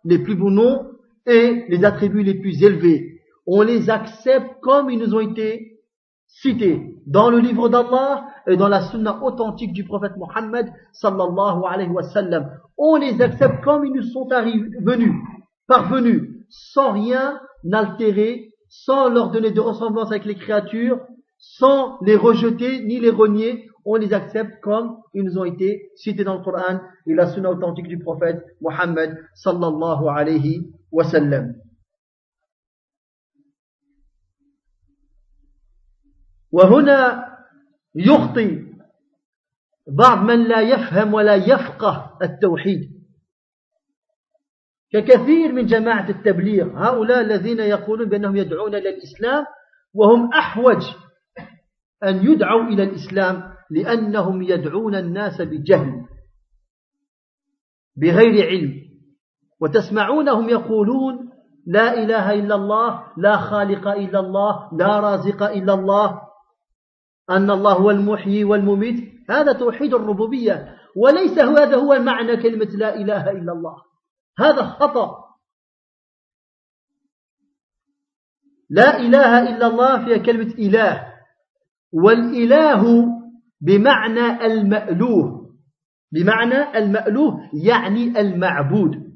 les 0.05 0.19
plus 0.19 0.35
beaux 0.35 0.49
noms 0.49 0.87
et 1.25 1.65
les 1.67 1.85
attributs 1.85 2.23
les 2.23 2.35
plus 2.35 2.63
élevés. 2.63 3.21
On 3.45 3.61
les 3.61 3.89
accepte 3.89 4.61
comme 4.61 4.89
ils 4.89 4.99
nous 4.99 5.13
ont 5.13 5.19
été 5.19 5.79
cités 6.27 6.95
dans 7.07 7.29
le 7.29 7.39
livre 7.39 7.69
d'Allah 7.69 8.27
et 8.47 8.55
dans 8.55 8.67
la 8.67 8.81
sunna 8.81 9.21
authentique 9.23 9.73
du 9.73 9.83
prophète 9.83 10.15
Mohammed 10.17 10.71
sallallahu 10.93 11.63
alayhi 11.67 11.89
wa 11.89 12.03
sallam. 12.03 12.49
On 12.77 12.95
les 12.95 13.21
accepte 13.21 13.63
comme 13.63 13.85
ils 13.85 13.93
nous 13.93 14.03
sont 14.03 14.31
arrivés, 14.31 14.69
venus, 14.81 15.13
parvenus, 15.67 16.29
sans 16.49 16.93
rien 16.93 17.39
altérer, 17.71 18.53
sans 18.69 19.09
leur 19.09 19.31
donner 19.31 19.51
de 19.51 19.59
ressemblance 19.59 20.11
avec 20.11 20.25
les 20.25 20.35
créatures, 20.35 20.99
sans 21.39 21.97
les 22.01 22.15
rejeter 22.15 22.83
ni 22.83 22.99
les 22.99 23.09
renier, 23.09 23.69
on 23.85 23.95
les 23.95 24.13
accepte 24.13 24.59
comme 24.61 24.97
ils 25.13 25.23
nous 25.23 25.37
ont 25.37 25.45
été 25.45 25.89
cités 25.95 26.23
dans 26.23 26.37
le 26.37 26.43
Coran 26.43 26.81
et 27.07 27.13
la 27.13 27.33
sunna 27.33 27.49
authentique 27.49 27.87
du 27.87 27.97
prophète 27.97 28.43
Mohammed 28.61 29.17
sallallahu 29.33 30.07
alayhi 30.07 30.69
wa 30.91 31.03
sallam. 31.03 31.55
وهنا 36.51 37.29
يخطي 37.95 38.65
بعض 39.87 40.17
من 40.23 40.47
لا 40.47 40.61
يفهم 40.61 41.13
ولا 41.13 41.35
يفقه 41.35 42.17
التوحيد 42.21 42.99
ككثير 44.91 45.51
من 45.51 45.65
جماعة 45.65 46.09
التبليغ 46.09 46.67
هؤلاء 46.73 47.21
الذين 47.21 47.59
يقولون 47.59 48.09
بأنهم 48.09 48.35
يدعون 48.35 48.75
إلى 48.75 48.89
الإسلام 48.89 49.45
وهم 49.93 50.33
أحوج 50.33 50.83
أن 52.03 52.31
يدعوا 52.31 52.63
إلى 52.63 52.83
الإسلام 52.83 53.53
لأنهم 53.71 54.41
يدعون 54.41 54.95
الناس 54.95 55.41
بجهل 55.41 56.05
بغير 57.97 58.47
علم. 58.47 58.89
وتسمعونهم 59.61 60.49
يقولون 60.49 61.29
لا 61.67 61.93
إله 62.03 62.33
إلا 62.33 62.55
الله 62.55 63.03
لا 63.17 63.37
خالق 63.37 63.87
إلا 63.87 64.19
الله 64.19 64.69
لا 64.77 64.99
رازق 64.99 65.43
إلا 65.43 65.73
الله 65.73 66.21
أن 67.29 67.51
الله 67.51 67.73
هو 67.73 67.91
المحيي 67.91 68.43
والمميت. 68.43 69.09
هذا 69.29 69.53
توحيد 69.53 69.93
الربوبية. 69.93 70.75
وليس 70.95 71.39
هذا 71.39 71.75
هو 71.75 71.99
معنى 71.99 72.37
كلمة 72.37 72.65
لا 72.65 72.95
إله 72.95 73.31
إلا 73.31 73.53
الله. 73.53 73.75
هذا 74.39 74.63
خطأ. 74.63 75.29
لا 78.69 78.97
إله 78.97 79.49
إلا 79.55 79.67
الله 79.67 80.05
فيها 80.05 80.17
كلمة 80.17 80.53
إله. 80.53 81.18
والإله 81.93 83.05
بمعنى 83.61 84.45
المألوه. 84.45 85.39
بمعنى 86.11 86.77
المألوه 86.77 87.49
يعني 87.53 88.19
المعبود. 88.21 89.09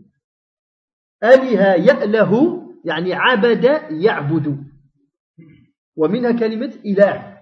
أله 1.23 1.61
يأله 1.73 2.61
يعني 2.85 3.13
عبد 3.13 3.63
يعبد. 3.89 4.63
ومنها 5.97 6.31
كلمة 6.31 6.73
إله. 6.85 7.37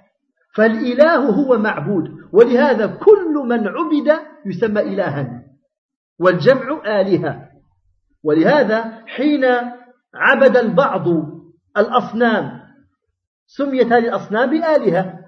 فالإله 0.56 1.30
هو 1.30 1.58
معبود. 1.58 2.04
ولهذا 2.34 2.88
كل 2.88 3.34
من 3.48 3.68
عبد 3.68 4.20
يسمى 4.46 4.82
إلها. 4.82 5.44
والجمع 6.20 7.00
آلهة. 7.02 7.50
ولهذا 8.24 9.04
حين 9.08 9.46
عبد 10.16 10.58
البعض 10.58 11.08
الأصنام 11.78 12.62
سميت 13.46 13.88
هذه 13.88 14.08
الأصنام 14.08 14.50
بآلهة. 14.50 15.21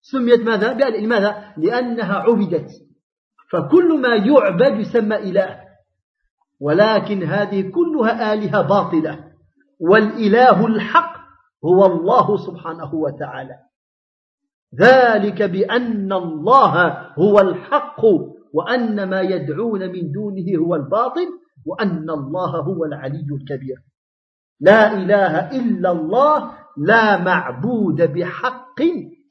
سميت 0.00 0.40
ماذا؟ 0.40 0.72
لماذا؟ 0.74 1.54
لأنها 1.56 2.14
عبدت. 2.14 2.70
فكل 3.52 4.00
ما 4.00 4.14
يعبد 4.14 4.80
يسمى 4.80 5.16
إله. 5.16 5.60
ولكن 6.60 7.22
هذه 7.22 7.70
كلها 7.70 8.32
آلهة 8.32 8.62
باطلة. 8.62 9.24
والإله 9.80 10.66
الحق 10.66 11.18
هو 11.64 11.86
الله 11.86 12.36
سبحانه 12.36 12.94
وتعالى. 12.94 13.56
ذلك 14.80 15.42
بأن 15.42 16.12
الله 16.12 16.88
هو 17.18 17.40
الحق 17.40 18.00
وأن 18.52 19.10
ما 19.10 19.20
يدعون 19.20 19.80
من 19.80 20.12
دونه 20.12 20.66
هو 20.66 20.74
الباطل 20.74 21.28
وأن 21.66 22.10
الله 22.10 22.50
هو 22.60 22.84
العلي 22.84 23.26
الكبير. 23.40 23.76
لا 24.60 24.92
إله 24.92 25.50
إلا 25.58 25.92
الله 25.92 26.52
لا 26.76 27.22
معبود 27.22 28.02
بحق 28.02 28.80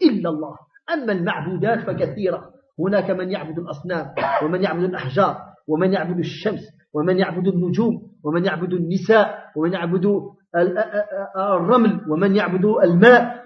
إلا 0.01 0.29
الله. 0.29 0.55
أما 0.93 1.11
المعبودات 1.11 1.79
فكثيرة. 1.79 2.53
هناك 2.79 3.09
من 3.09 3.31
يعبد 3.31 3.59
الأصنام 3.59 4.13
ومن 4.43 4.63
يعبد 4.63 4.83
الأحجار 4.83 5.37
ومن 5.67 5.93
يعبد 5.93 6.19
الشمس 6.19 6.61
ومن 6.93 7.19
يعبد 7.19 7.47
النجوم 7.47 8.11
ومن 8.23 8.45
يعبد 8.45 8.73
النساء 8.73 9.51
ومن 9.55 9.73
يعبد 9.73 10.21
الرمل 11.37 12.11
ومن 12.11 12.35
يعبد 12.35 12.65
الماء. 12.65 13.43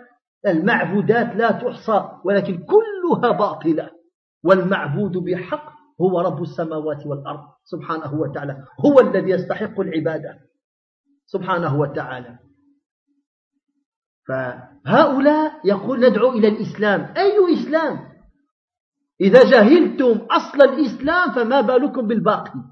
المعبودات 0.47 1.35
لا 1.35 1.51
تحصى 1.51 2.09
ولكن 2.25 2.63
كلها 2.63 3.31
باطلة. 3.31 3.89
والمعبود 4.43 5.11
بحق 5.11 5.71
هو 6.01 6.19
رب 6.21 6.41
السماوات 6.41 7.05
والأرض 7.05 7.39
سبحانه 7.63 8.13
وتعالى. 8.13 8.57
هو 8.85 8.99
الذي 8.99 9.29
يستحق 9.29 9.79
العبادة 9.79 10.39
سبحانه 11.25 11.79
وتعالى. 11.79 12.39
فهؤلاء 14.30 15.60
يقول 15.64 16.10
ندعو 16.10 16.32
إلى 16.32 16.48
الإسلام 16.48 17.14
أي 17.16 17.54
إسلام 17.54 18.16
إذا 19.20 19.50
جهلتم 19.50 20.26
أصل 20.30 20.62
الإسلام 20.62 21.32
فما 21.32 21.60
بالكم 21.60 22.06
بالباقي 22.06 22.64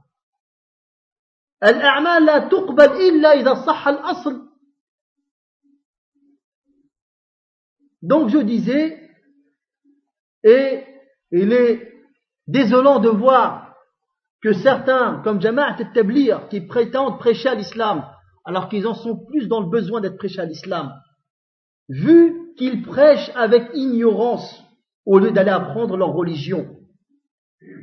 الأعمال 1.64 2.25
لا 2.25 2.38
تقبل 2.38 2.85
إلا 2.85 3.33
إذا 3.33 3.55
صح 3.55 3.88
الأصل 3.88 4.55
Donc 8.07 8.29
je 8.29 8.37
disais, 8.37 9.01
et 10.43 10.85
il 11.31 11.55
est 11.55 11.90
désolant 12.47 12.99
de 12.99 13.09
voir 13.09 13.75
que 14.43 14.53
certains, 14.53 15.23
comme 15.25 15.40
Jama'at 15.40 15.77
al-Tablir, 15.79 16.49
qui 16.51 16.61
prétendent 16.61 17.19
prêcher 17.19 17.49
à 17.49 17.55
l'islam, 17.55 18.07
alors 18.45 18.69
qu'ils 18.69 18.87
en 18.87 18.93
sont 18.93 19.25
plus 19.25 19.49
dans 19.49 19.61
le 19.61 19.71
besoin 19.71 20.03
d'être 20.03 20.19
prêchés 20.19 20.40
à 20.40 20.45
l'islam, 20.45 20.93
vu 21.89 22.54
qu'ils 22.58 22.84
prêchent 22.84 23.32
avec 23.36 23.69
ignorance 23.73 24.63
au 25.06 25.17
lieu 25.17 25.32
d'aller 25.32 25.49
apprendre 25.49 25.97
leur 25.97 26.13
religion. 26.13 26.67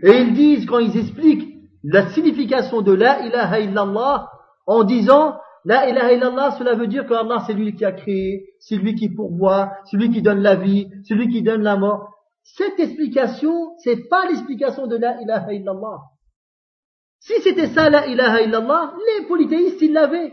Et 0.02 0.12
ils 0.22 0.32
disent, 0.32 0.66
quand 0.66 0.78
ils 0.78 0.96
expliquent 0.96 1.56
la 1.82 2.08
signification 2.10 2.82
de 2.82 2.92
la 2.92 3.26
ilaha 3.26 3.60
illallah, 3.60 4.30
en 4.66 4.84
disant 4.84 5.36
la 5.64 5.88
ilaha 5.88 6.12
illallah, 6.12 6.56
cela 6.58 6.74
veut 6.74 6.86
dire 6.86 7.06
que 7.06 7.14
Allah 7.14 7.42
c'est 7.46 7.52
lui 7.52 7.74
qui 7.74 7.84
a 7.84 7.92
créé, 7.92 8.46
c'est 8.60 8.76
lui 8.76 8.94
qui 8.94 9.08
pourvoit, 9.08 9.72
c'est 9.84 9.96
lui 9.96 10.10
qui 10.10 10.22
donne 10.22 10.40
la 10.40 10.54
vie, 10.54 10.88
c'est 11.04 11.14
lui 11.14 11.28
qui 11.28 11.42
donne 11.42 11.62
la 11.62 11.76
mort. 11.76 12.14
Cette 12.42 12.78
explication, 12.78 13.76
c'est 13.78 14.08
pas 14.08 14.26
l'explication 14.28 14.86
de 14.86 14.96
la 14.96 15.20
ilaha 15.20 15.52
illallah. 15.52 15.98
Si 17.18 17.34
c'était 17.42 17.68
ça 17.68 17.90
la 17.90 18.06
ilaha 18.06 18.42
illallah, 18.42 18.94
les 19.18 19.26
polythéistes 19.26 19.82
ils 19.82 19.92
l'avaient. 19.92 20.32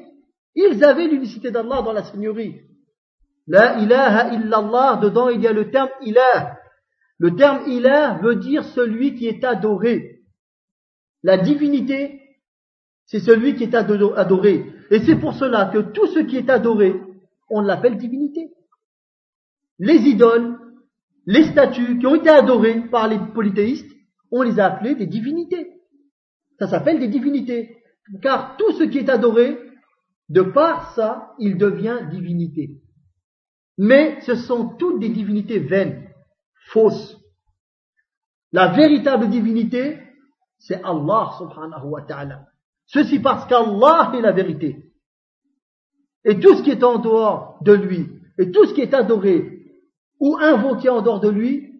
Ils 0.55 0.83
avaient 0.83 1.07
l'unicité 1.07 1.49
d'Allah 1.49 1.81
dans 1.81 1.93
la 1.93 2.03
seigneurie. 2.03 2.61
La 3.47 3.79
ilaha 3.79 4.33
illallah, 4.33 4.99
dedans 5.01 5.29
il 5.29 5.41
y 5.41 5.47
a 5.47 5.53
le 5.53 5.69
terme 5.69 5.89
ilah. 6.01 6.57
Le 7.19 7.35
terme 7.35 7.67
ilah 7.67 8.19
veut 8.21 8.35
dire 8.35 8.63
celui 8.63 9.15
qui 9.15 9.27
est 9.27 9.43
adoré. 9.43 10.21
La 11.23 11.37
divinité, 11.37 12.21
c'est 13.05 13.19
celui 13.19 13.55
qui 13.55 13.63
est 13.63 13.75
adoré. 13.75 14.65
Et 14.91 14.99
c'est 14.99 15.15
pour 15.15 15.33
cela 15.33 15.65
que 15.73 15.79
tout 15.79 16.07
ce 16.07 16.19
qui 16.19 16.37
est 16.37 16.49
adoré, 16.49 16.99
on 17.49 17.61
l'appelle 17.61 17.97
divinité. 17.97 18.51
Les 19.79 20.07
idoles, 20.07 20.57
les 21.25 21.43
statues 21.45 21.99
qui 21.99 22.07
ont 22.07 22.15
été 22.15 22.29
adorées 22.29 22.81
par 22.89 23.07
les 23.07 23.19
polythéistes, 23.33 23.91
on 24.31 24.41
les 24.41 24.59
a 24.59 24.65
appelées 24.65 24.95
des 24.95 25.07
divinités. 25.07 25.71
Ça 26.59 26.67
s'appelle 26.67 26.99
des 26.99 27.07
divinités. 27.07 27.77
Car 28.21 28.57
tout 28.57 28.71
ce 28.73 28.83
qui 28.83 28.99
est 28.99 29.09
adoré, 29.09 29.57
de 30.29 30.41
par 30.41 30.93
ça, 30.95 31.33
il 31.39 31.57
devient 31.57 31.99
divinité. 32.11 32.82
Mais 33.77 34.21
ce 34.21 34.35
sont 34.35 34.75
toutes 34.77 34.99
des 34.99 35.09
divinités 35.09 35.59
vaines, 35.59 36.09
fausses. 36.67 37.17
La 38.51 38.71
véritable 38.71 39.29
divinité, 39.29 39.99
c'est 40.59 40.81
Allah 40.83 41.31
subhanahu 41.37 41.87
wa 41.87 42.01
ta'ala. 42.03 42.45
Ceci 42.85 43.19
parce 43.19 43.45
qu'Allah 43.47 44.11
est 44.15 44.21
la 44.21 44.31
vérité. 44.31 44.91
Et 46.25 46.39
tout 46.39 46.55
ce 46.55 46.63
qui 46.63 46.71
est 46.71 46.83
en 46.83 46.99
dehors 46.99 47.57
de 47.61 47.73
lui, 47.73 48.07
et 48.37 48.51
tout 48.51 48.65
ce 48.65 48.73
qui 48.73 48.81
est 48.81 48.93
adoré 48.93 49.61
ou 50.19 50.37
invoqué 50.37 50.89
en 50.89 51.01
dehors 51.01 51.19
de 51.19 51.29
lui, 51.29 51.73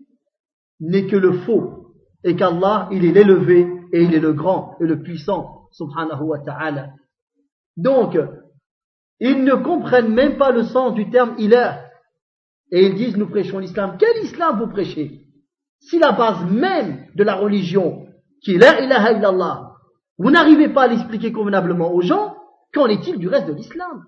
n'est 0.80 1.08
que 1.08 1.16
le 1.16 1.34
faux. 1.40 1.94
Et 2.24 2.36
qu'Allah, 2.36 2.90
il 2.92 3.06
est 3.06 3.12
l'élevé, 3.12 3.68
et 3.94 4.04
il 4.04 4.14
est 4.14 4.20
le 4.20 4.34
grand, 4.34 4.76
et 4.82 4.86
le 4.86 5.02
puissant, 5.02 5.70
subhanahu 5.72 6.24
wa 6.24 6.40
ta'ala. 6.40 6.90
Donc, 7.78 8.18
ils 9.20 9.44
ne 9.44 9.56
comprennent 9.56 10.14
même 10.14 10.38
pas 10.38 10.52
le 10.52 10.64
sens 10.64 10.94
du 10.94 11.10
terme 11.10 11.36
ilah. 11.38 11.83
Et 12.71 12.87
ils 12.87 12.95
disent, 12.95 13.17
nous 13.17 13.29
prêchons 13.29 13.59
l'islam. 13.59 13.97
Quel 13.99 14.25
islam 14.25 14.59
vous 14.59 14.69
prêchez 14.69 15.27
Si 15.81 15.99
la 15.99 16.13
base 16.13 16.45
même 16.51 17.07
de 17.15 17.25
la 17.25 17.37
religion, 17.37 18.07
qui 18.43 18.55
est 18.55 18.59
la 18.59 18.81
ilaha 18.81 19.13
illallah, 19.13 19.73
vous 20.19 20.31
n'arrivez 20.31 20.69
pas 20.69 20.83
à 20.83 20.89
l'expliquer 20.89 21.33
convenablement 21.33 21.93
aux 21.93 22.03
gens, 22.03 22.37
qu'en 22.73 22.87
est-il 22.87 23.19
du 23.19 23.29
reste 23.29 23.47
de 23.47 23.55
l'islam 23.55 24.05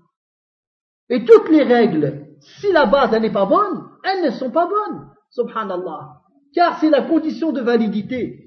Et 1.08 1.24
toutes 1.24 1.48
les 1.48 1.62
règles, 1.62 2.26
si 2.40 2.72
la 2.72 2.86
base 2.86 3.12
n'est 3.12 3.32
pas 3.32 3.46
bonne, 3.46 3.88
elles 4.04 4.24
ne 4.24 4.30
sont 4.30 4.50
pas 4.50 4.66
bonnes, 4.66 5.10
subhanallah, 5.30 6.20
car 6.54 6.78
c'est 6.80 6.90
la 6.90 7.02
condition 7.02 7.52
de 7.52 7.60
validité. 7.60 8.46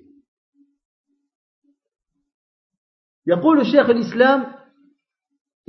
يقول 3.28 3.60
الشيخ 3.60 3.90
الإسلام 3.90 4.56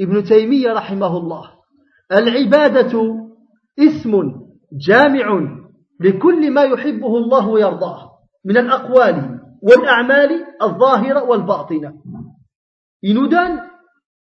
ابن 0.01 0.25
تيمية 0.25 0.73
رحمه 0.73 1.17
الله 1.17 1.51
العبادة 2.13 3.18
اسم 3.79 4.33
جامع 4.73 5.49
لكل 6.01 6.51
ما 6.51 6.63
يحبه 6.63 7.17
الله 7.17 7.49
ويرضاه 7.49 8.11
من 8.45 8.57
الأقوال 8.57 9.41
والأعمال 9.63 10.45
الظاهرة 10.63 11.23
والباطنة 11.23 11.95
il 13.07 13.15
nous 13.15 13.29
donne 13.29 13.63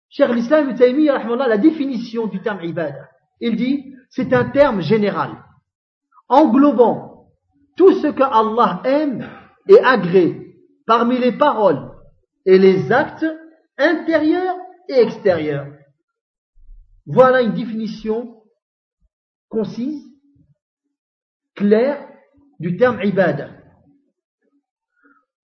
Cheikh 0.10 0.30
l'Islam 0.30 0.70
Ibn 0.70 0.78
Taymiyyah 0.78 1.24
la 1.48 1.58
définition 1.58 2.28
du 2.28 2.42
terme 2.42 2.64
ibada 2.64 3.10
il 3.42 3.56
dit 3.56 3.94
c'est 4.10 4.34
un 4.34 4.46
terme 4.50 4.82
général 4.82 5.44
englobant 6.30 7.28
tout 7.76 7.94
ce 7.94 8.08
que 8.08 8.24
Allah 8.24 8.82
aime 8.86 9.30
et 9.68 9.80
agrée 9.80 10.56
parmi 10.86 11.18
les 11.18 11.38
paroles 11.38 11.92
et 12.46 12.58
les 12.58 12.92
actes 12.92 13.26
intérieurs 13.78 14.58
et 14.88 15.02
extérieurs 15.02 15.68
voilà 17.06 17.42
une 17.42 17.54
définition 17.54 18.40
concise 19.54 20.04
claire 21.56 22.08
du 22.60 22.78
terme 22.78 23.04
ibada. 23.04 23.56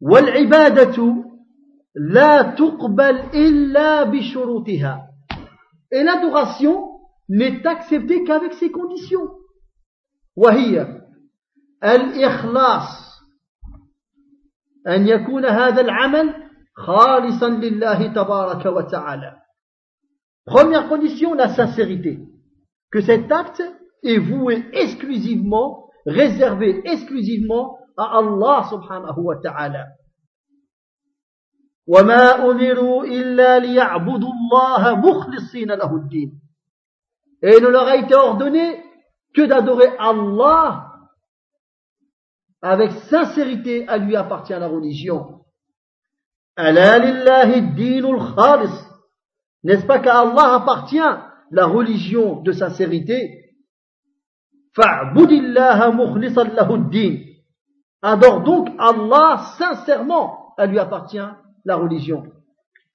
والعبادة 0.01 1.25
لا 1.95 2.41
تقبل 2.41 3.15
إلا 3.34 4.04
بشروطها. 4.04 5.10
Et 5.91 6.04
l'adoration 6.04 6.99
n'est 7.30 7.65
acceptée 7.65 8.23
qu'avec 8.23 8.54
ses 8.54 8.71
conditions. 8.71 9.30
وهي 10.36 11.01
الإخلاص 11.84 13.06
أن 14.88 15.08
يكون 15.08 15.45
هذا 15.45 15.82
العمل 15.82 16.34
خالصا 16.75 17.49
لله 17.49 18.13
تبارك 18.13 18.65
وتعالى. 18.65 19.41
Première 20.45 20.88
condition, 20.89 21.34
la 21.34 21.56
sincérité. 21.56 22.19
Que 22.91 23.01
cet 23.01 23.32
acte 23.32 23.63
est 24.02 24.18
voué 24.18 24.64
exclusivement, 24.72 25.90
réservé 26.06 26.80
exclusivement 26.84 27.78
à 27.96 28.18
Allah 28.18 28.66
subhanahu 28.70 29.20
wa 29.20 29.36
ta'ala. 29.36 29.86
Et 37.42 37.56
il 37.56 37.62
ne 37.62 37.68
leur 37.68 37.88
a 37.88 37.96
été 37.96 38.14
ordonné 38.14 38.82
que 39.34 39.42
d'adorer 39.42 39.88
Allah 39.98 40.86
avec 42.62 42.92
sincérité, 42.92 43.88
à 43.88 43.96
lui 43.98 44.16
appartient 44.16 44.52
la 44.52 44.68
religion. 44.68 45.40
N'est-ce 49.62 49.86
pas 49.86 49.98
qu'à 49.98 50.20
Allah 50.20 50.54
appartient 50.54 50.98
la 51.50 51.66
religion 51.66 52.42
de 52.42 52.52
sincérité 52.52 53.39
Adore 58.01 58.41
donc 58.43 58.69
Allah 58.78 59.41
sincèrement, 59.58 60.54
à 60.58 60.65
lui 60.65 60.80
appartient 60.80 61.30
la 61.65 61.75
religion. 61.75 62.23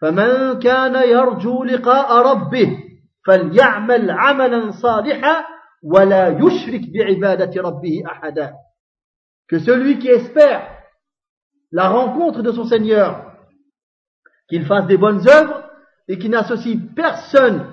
فمن 0.01 0.59
كان 0.59 0.95
يرجو 0.95 1.65
لقاء 1.65 2.33
ربه 2.33 2.79
فليعمل 3.27 4.11
عملا 4.11 4.71
صالحا 4.71 5.45
ولا 5.83 6.29
يشرك 6.29 6.81
بعبادة 6.95 7.63
ربه 7.63 8.03
أحدا 8.07 8.53
que 9.49 9.59
celui 9.59 9.99
qui 9.99 10.09
espère 10.09 10.63
la 11.73 11.89
rencontre 11.89 12.43
de 12.43 12.53
son 12.53 12.65
Seigneur 12.65 13.31
qu'il 14.49 14.65
fasse 14.65 14.87
des 14.87 14.97
bonnes 14.97 15.29
œuvres 15.29 15.69
et 16.09 16.19
qui 16.19 16.29
n'associe 16.29 16.79
personne 16.97 17.67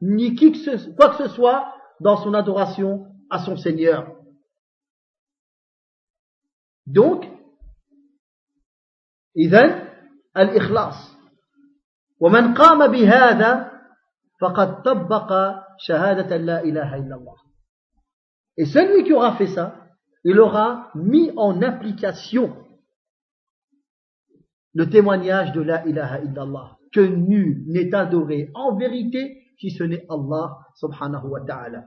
ni 0.00 0.34
qui 0.34 0.52
que 0.52 0.58
ce, 0.58 0.90
quoi 0.94 1.10
que 1.10 1.24
ce 1.24 1.28
soit 1.28 1.66
dans 2.00 2.18
son 2.18 2.34
adoration 2.34 3.06
à 3.30 3.44
son 3.44 3.56
Seigneur. 3.56 4.12
Donc, 6.86 7.24
إذن 9.36 9.88
الإخلاص 10.36 10.94
ومن 12.20 12.54
قام 12.54 12.92
بهذا 12.92 13.70
فقد 14.40 14.82
طبق 14.82 15.30
شهادة 15.78 16.36
لا 16.36 16.62
إله 16.62 16.96
إلا 16.96 17.16
الله 17.16 17.34
Et 18.56 18.66
celui 18.66 19.02
qui 19.02 19.12
aura 19.12 19.36
fait 19.36 19.48
ça, 19.48 19.74
il 20.22 20.38
aura 20.38 20.90
mis 20.94 21.32
en 21.36 21.60
application 21.62 22.56
le 24.74 24.88
témoignage 24.88 25.52
de 25.52 25.60
la 25.60 25.84
ilaha 25.86 26.20
illallah 26.20 26.78
que 26.92 27.00
nul 27.00 27.64
n'est 27.66 27.92
adoré 27.92 28.50
en 28.54 28.76
vérité 28.76 29.42
si 29.58 29.70
ce 29.70 29.82
n'est 29.82 30.06
Allah 30.08 30.58
subhanahu 30.76 31.26
wa 31.26 31.40
ta'ala. 31.40 31.86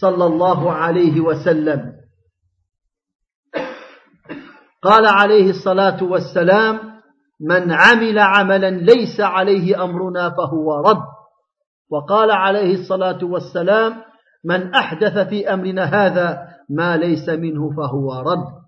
sallallahu 0.00 0.68
alayhi 0.70 1.20
wa 1.20 1.36
sallam. 1.44 2.02
قال 4.82 5.06
عليه 5.06 5.50
الصلاة 5.50 6.02
والسلام 6.02 6.78
من 7.40 7.72
عمل 7.72 8.18
عملا 8.18 8.70
ليس 8.70 9.20
عليه 9.20 9.84
أمرنا 9.84 10.30
فهو 10.30 10.80
رد 10.80 11.06
وقال 11.90 12.30
عليه 12.30 12.74
الصلاة 12.82 13.24
والسلام 13.24 14.02
من 14.44 14.74
أحدث 14.74 15.18
في 15.28 15.54
أمرنا 15.54 15.84
هذا 15.84 16.48
ما 16.68 16.96
ليس 16.96 17.28
منه 17.28 17.70
فهو 17.70 18.20
رد 18.26 18.62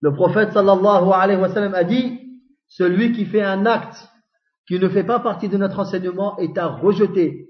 Le 0.00 0.12
prophète 0.12 0.52
sallallahu 0.52 1.12
alayhi 1.12 1.40
wa 1.40 1.48
sallam 1.48 1.74
a 1.74 1.82
dit 1.82 2.20
celui 2.68 3.12
qui 3.12 3.24
fait 3.24 3.42
un 3.42 3.66
acte 3.66 3.96
qui 4.68 4.78
ne 4.78 4.88
fait 4.88 5.02
pas 5.02 5.18
partie 5.18 5.48
de 5.48 5.56
notre 5.56 5.80
enseignement 5.80 6.38
est 6.38 6.56
à 6.56 6.66
rejeter. 6.66 7.48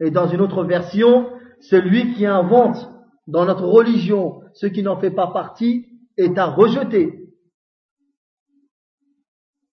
Et 0.00 0.10
dans 0.10 0.26
une 0.26 0.42
autre 0.42 0.64
version, 0.64 1.30
celui 1.59 2.13
qui 2.13 2.25
invente 2.25 2.89
dans 3.27 3.45
notre 3.45 3.65
religion 3.65 4.41
ce 4.53 4.67
qui 4.67 4.83
n'en 4.83 4.97
fait 4.97 5.11
pas 5.11 5.27
partie 5.27 5.87
est 6.17 6.37
à 6.37 6.45
rejeter. 6.45 7.21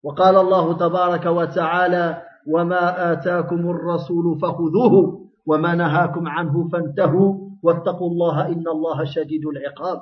وقال 0.03 0.37
الله 0.37 0.79
تبارك 0.79 1.27
وتعالى 1.27 2.23
وما 2.47 3.13
آتاكم 3.13 3.71
الرسول 3.71 4.39
فخذوه 4.41 5.31
وما 5.47 5.75
نهاكم 5.75 6.29
عنه 6.29 6.69
فانتهوا 6.69 7.51
واتقوا 7.63 8.11
الله 8.11 8.47
إن 8.47 8.65
الله 8.69 9.05
شديد 9.05 9.47
العقاب 9.47 10.01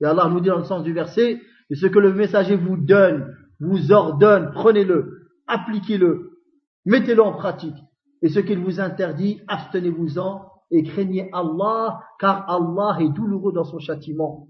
Et 0.00 0.04
Allah 0.04 0.28
nous 0.28 0.40
dit 0.40 0.48
dans 0.48 0.58
le 0.58 0.64
sens 0.64 0.82
du 0.82 0.92
verset, 0.92 1.40
et 1.70 1.74
ce 1.74 1.86
que 1.86 1.98
le 1.98 2.12
messager 2.12 2.56
vous 2.56 2.76
donne, 2.76 3.36
vous 3.60 3.92
ordonne, 3.92 4.50
prenez-le. 4.52 5.22
appliquez-le, 5.46 6.38
mettez-le 6.84 7.22
en 7.22 7.32
pratique. 7.32 7.76
Et 8.22 8.28
ce 8.28 8.40
qu'il 8.40 8.58
vous 8.58 8.80
interdit, 8.80 9.40
abstenez-vous-en 9.48 10.48
et 10.70 10.82
craignez 10.82 11.30
Allah, 11.32 12.00
car 12.18 12.48
Allah 12.48 12.98
est 13.00 13.08
douloureux 13.10 13.52
dans 13.52 13.64
son 13.64 13.78
châtiment. 13.78 14.48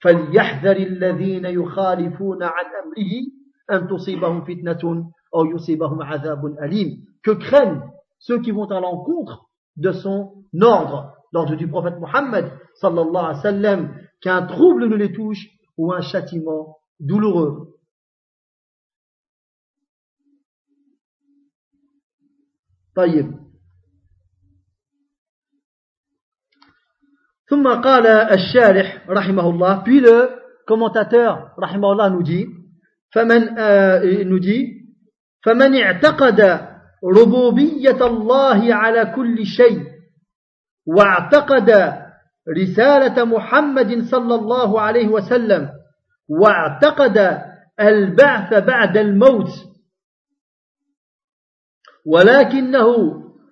فليحذر 0.00 0.76
الذين 0.76 1.44
يخالفون 1.44 2.42
عن 2.42 2.64
أمره 2.84 3.12
أن 3.70 3.88
تصيبهم 3.88 4.44
فتنة 4.44 5.10
أو 5.34 5.44
يصيبهم 5.44 6.02
عذاب 6.02 6.46
أليم. 6.46 7.04
Que 7.22 7.32
craignent 7.32 7.82
ceux 8.18 8.40
qui 8.40 8.50
vont 8.50 8.64
à 8.70 8.80
l'encontre 8.80 9.50
de 9.76 9.92
son 9.92 10.44
ordre, 10.60 11.12
l'ordre 11.32 11.54
du 11.54 11.68
prophète 11.68 11.98
Mohammed 12.00 12.50
sallallahu 12.74 13.16
alayhi 13.16 13.36
wa 13.36 13.42
sallam, 13.42 13.94
qu'un 14.22 14.46
trouble 14.46 14.88
ne 14.88 14.96
les 14.96 15.12
touche 15.12 15.48
ou 15.76 15.92
un 15.92 16.00
châtiment 16.00 16.78
douloureux. 16.98 17.76
طيب 22.94 23.43
ثم 27.49 27.67
قال 27.81 28.07
الشارح 28.07 29.09
رحمه 29.09 29.49
الله 29.49 29.83
puis 29.83 29.99
le 29.99 30.29
commentateur 30.65 31.53
رحمه 31.59 31.91
الله 31.91 32.09
nous 32.09 32.23
dit 32.23 32.47
فمن 33.13 33.57
آه 33.57 34.23
nous 34.23 34.39
dit 34.39 34.85
فمن 35.45 35.75
اعتقد 35.75 36.41
ربوبية 37.17 38.05
الله 38.07 38.73
على 38.73 39.13
كل 39.15 39.45
شيء 39.45 39.83
واعتقد 40.87 41.69
رسالة 42.57 43.25
محمد 43.25 44.03
صلى 44.03 44.35
الله 44.35 44.81
عليه 44.81 45.07
وسلم 45.07 45.69
واعتقد 46.29 47.41
البعث 47.79 48.53
بعد 48.53 48.97
الموت 48.97 49.49
ولكنه 52.05 52.85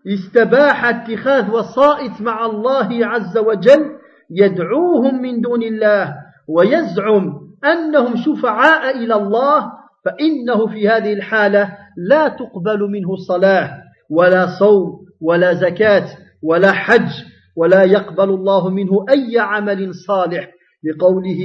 استباح 0.08 0.86
اتخاذ 0.86 1.52
وسائط 1.52 2.22
مع 2.22 2.46
الله 2.46 3.06
عز 3.06 3.38
وجل 3.38 3.86
يدعوهم 4.30 5.22
من 5.22 5.42
دون 5.42 5.64
الله 5.64 6.16
ويزعم 6.48 7.34
أنهم 7.66 8.16
شفعاء 8.16 8.98
إلى 8.98 9.16
الله 9.16 9.72
فإنه 10.06 10.68
في 10.68 10.90
هذه 10.90 11.14
الحالة 11.14 11.78
لا 11.98 12.28
تقبل 12.28 12.80
منه 12.80 13.16
صلاة 13.28 13.84
ولا 14.10 14.48
صوم 14.60 15.06
ولا 15.22 15.54
زكاة 15.54 16.08
ولا 16.44 16.72
حج 16.72 17.10
ولا 17.56 17.84
يقبل 17.84 18.30
الله 18.30 18.70
منه 18.70 19.06
أي 19.10 19.40
عمل 19.40 19.96
صالح 19.96 20.50
لقوله 20.84 21.40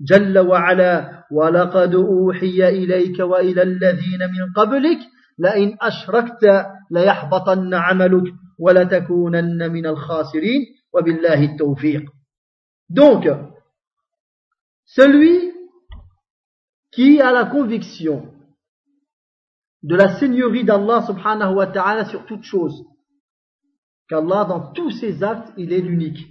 جل 0.00 0.38
وعلا 0.38 1.24
ولقد 1.32 1.94
أوحي 1.94 2.68
إليك 2.68 3.18
وإلى 3.20 3.62
الذين 3.62 4.20
من 4.20 4.52
قبلك 4.56 4.98
لئن 5.38 5.76
أشركت 5.82 6.66
ليحبطن 6.91 7.73
عملك 7.73 8.33
ولتكونن 8.59 9.71
من 9.71 9.85
الخاسرين 9.85 10.61
وبالله 10.93 11.43
التوفيق 11.43 12.03
Donc, 12.89 13.25
Celui 14.93 15.53
qui 16.91 17.21
a 17.21 17.31
la 17.31 17.45
conviction 17.45 18.33
de 19.83 19.95
la 19.95 20.19
seigneurie 20.19 20.65
d'Allah 20.65 21.05
subhanahu 21.07 21.55
wa 21.55 21.67
ta'ala 21.67 22.05
sur 22.05 22.25
toute 22.25 22.43
chose, 22.43 22.83
qu'Allah 24.09 24.43
dans 24.43 24.73
tous 24.73 24.91
ses 24.91 25.23
actes, 25.23 25.53
il 25.55 25.71
est 25.71 25.79
l'unique, 25.79 26.27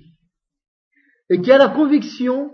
et 1.30 1.40
qui 1.40 1.50
a 1.50 1.56
la 1.56 1.68
conviction 1.68 2.52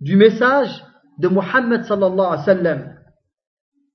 du 0.00 0.16
message 0.16 0.82
de 1.18 1.28
Muhammad 1.28 1.84
sallallahu 1.84 2.26
alayhi 2.26 2.38
wa 2.38 2.44
sallam, 2.44 2.96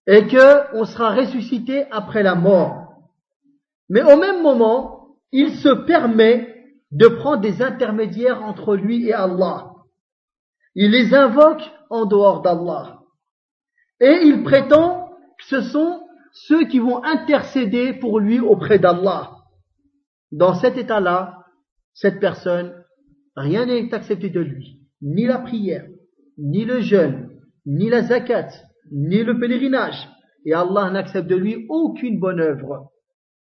et 0.06 0.28
que 0.28 0.78
on 0.78 0.86
sera 0.86 1.16
ressuscité 1.16 1.90
après 1.90 2.22
la 2.22 2.36
mort. 2.36 2.83
mais 3.89 4.03
au 4.03 4.17
même 4.17 4.43
moment, 4.43 5.17
il 5.33 5.51
se 5.57 5.69
permet 5.69 6.55
de 6.91 7.09
prendre 7.09 7.41
des 7.41 7.61
intermédiaires 7.61 8.43
entre 8.43 8.77
lui 8.77 9.09
et 9.09 9.13
Allah. 9.13 9.73
Il 10.75 10.91
les 10.91 11.15
invoque 11.15 11.63
en 11.91 12.07
dehors 12.07 12.43
d'Allah. 12.43 13.01
Et 14.01 14.21
il 14.25 14.43
prétend 14.43 15.11
que 15.39 15.45
ce 15.45 15.61
sont 15.61 16.01
ceux 16.33 16.67
qui 16.67 16.79
vont 16.79 17.03
intercéder 17.05 17.93
pour 17.95 18.21
lui 18.21 18.41
auprès 18.41 18.79
d'Allah. 18.79 19.31
Dans 20.33 20.55
cet 20.55 20.77
état-là, 20.77 21.45
cette 21.93 22.19
personne, 22.21 22.75
rien 23.37 23.67
n'est 23.67 23.95
accepté 23.95 24.31
de 24.31 24.41
lui. 24.41 24.81
Ni 25.01 25.27
la 25.27 25.39
prière, 25.39 25.87
ni 26.39 26.65
le 26.65 26.81
jeûne, 26.81 27.31
ni 27.67 27.89
la 27.89 28.03
zakat, 28.03 28.49
ni 28.91 29.23
le 29.23 29.39
pèlerinage. 29.39 30.09
Et 30.45 30.53
Allah 30.53 30.91
n'accepte 30.91 31.29
de 31.29 31.37
lui 31.37 31.67
aucune 31.69 32.19
bonne 32.19 32.41
œuvre. 32.41 32.91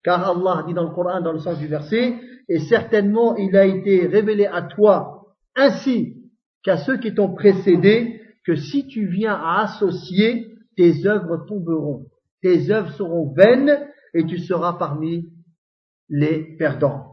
Car 0.02 0.28
Allah 0.28 0.64
dit 0.66 0.74
dans 0.74 0.84
le 0.84 0.94
Coran, 0.94 1.20
dans 1.20 1.32
le 1.32 1.38
sens 1.38 1.58
du 1.58 1.66
verset, 1.66 2.20
et 2.48 2.58
certainement 2.60 3.37
il 3.37 3.56
a 3.56 3.64
été 3.64 4.06
révélé 4.06 4.46
à 4.46 4.62
toi, 4.62 5.34
ainsi 5.56 6.16
qu'à 6.62 6.76
ceux 6.78 6.98
qui 6.98 7.14
t'ont 7.14 7.34
précédé, 7.34 8.20
que 8.44 8.56
si 8.56 8.87
tu 8.87 9.06
viens 9.06 9.34
à 9.34 9.62
associer, 9.62 10.54
tes 10.76 11.06
œuvres 11.06 11.46
tomberont, 11.48 12.06
tes 12.42 12.70
œuvres 12.70 12.92
seront 12.92 13.32
vaines, 13.32 13.88
et 14.12 14.26
tu 14.26 14.38
seras 14.38 14.74
parmi 14.74 15.30
les 16.08 16.56
perdants. 16.56 17.10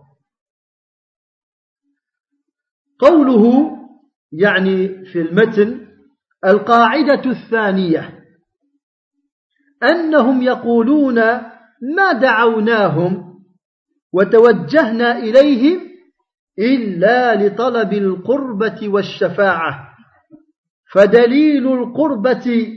قوله 2.99 3.71
يعني 4.31 5.05
في 5.05 5.21
المتن 5.21 5.87
القاعدة 6.45 7.31
الثانية 7.31 8.23
أنهم 9.83 10.41
يقولون 10.41 11.19
ما 11.96 12.12
دعوناهم 12.12 13.26
وتوجهنا 14.12 15.18
إليهم 15.18 15.80
إلا 16.58 17.46
لطلب 17.46 17.92
القربة 17.92 18.88
والشفاعة. 18.88 19.88
فدليل 20.92 21.72
القربة 21.72 22.68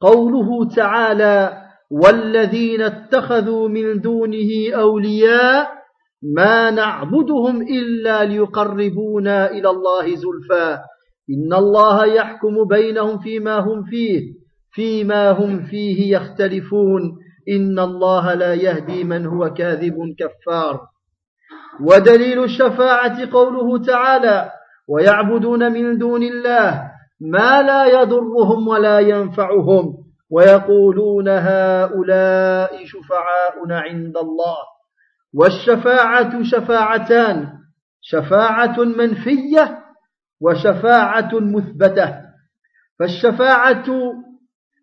قوله 0.00 0.68
تعالى 0.76 1.62
والذين 1.90 2.82
اتخذوا 2.82 3.68
من 3.68 4.00
دونه 4.00 4.74
أولياء 4.74 5.70
ما 6.36 6.70
نعبدهم 6.70 7.62
إلا 7.62 8.24
ليقربونا 8.24 9.50
إلى 9.50 9.70
الله 9.70 10.06
زلفى. 10.06 10.78
إن 11.30 11.52
الله 11.52 12.06
يحكم 12.06 12.64
بينهم 12.64 13.18
فيما 13.18 13.58
هم 13.58 13.84
فيه 13.84 14.20
فيما 14.72 15.30
هم 15.30 15.62
فيه 15.62 16.16
يختلفون. 16.16 17.18
إن 17.50 17.78
الله 17.78 18.34
لا 18.34 18.54
يهدي 18.54 19.04
من 19.04 19.26
هو 19.26 19.52
كاذب 19.54 19.96
كفار. 20.18 20.80
ودليل 21.80 22.44
الشفاعة 22.44 23.30
قوله 23.32 23.84
تعالى 23.84 24.52
ويعبدون 24.88 25.72
من 25.72 25.98
دون 25.98 26.22
الله 26.22 26.90
ما 27.20 27.62
لا 27.62 27.86
يضرهم 27.86 28.68
ولا 28.68 28.98
ينفعهم. 28.98 29.96
ويقولون 30.30 31.28
هؤلاء 31.28 32.84
شفعاؤنا 32.84 33.80
عند 33.80 34.16
الله. 34.16 34.56
والشفاعة 35.34 36.42
شفاعتان 36.42 37.48
شفاعة 38.00 38.78
منفية 38.78 39.78
وشفاعة 40.40 41.30
مثبتة. 41.34 42.20
فالشفاعة 42.98 43.84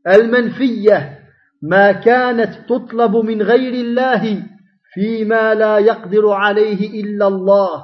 المنفية 0.07 1.16
ما 1.61 1.91
كانت 1.91 2.53
تطلب 2.69 3.15
من 3.15 3.41
غير 3.41 3.73
الله 3.73 4.43
فيما 4.93 5.53
لا 5.53 5.77
يقدر 5.77 6.29
عليه 6.29 7.03
إلا 7.03 7.27
الله. 7.27 7.83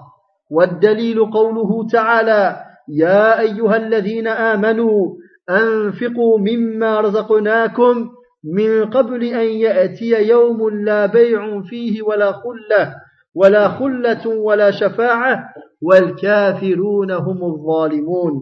والدليل 0.52 1.26
قوله 1.26 1.88
تعالى 1.92 2.60
يا 2.90 3.40
أيها 3.40 3.76
الذين 3.76 4.28
آمنوا 4.28 5.16
أنفقوا 5.50 6.40
مما 6.40 7.02
رزقناكم 7.02 8.10
من 8.56 8.90
قبل 8.90 9.24
أن 9.24 9.48
يأتي 9.48 10.28
يوم 10.30 10.70
لا 10.70 11.06
بيع 11.06 11.62
فيه 11.62 12.02
ولا 12.02 12.32
خلة 12.32 12.96
ولا 13.36 13.68
خلة 13.68 14.28
ولا 14.28 14.72
شفاعة 14.72 15.40
والكافرون 15.82 17.12
هم 17.12 17.44
الظالمون. 17.44 18.42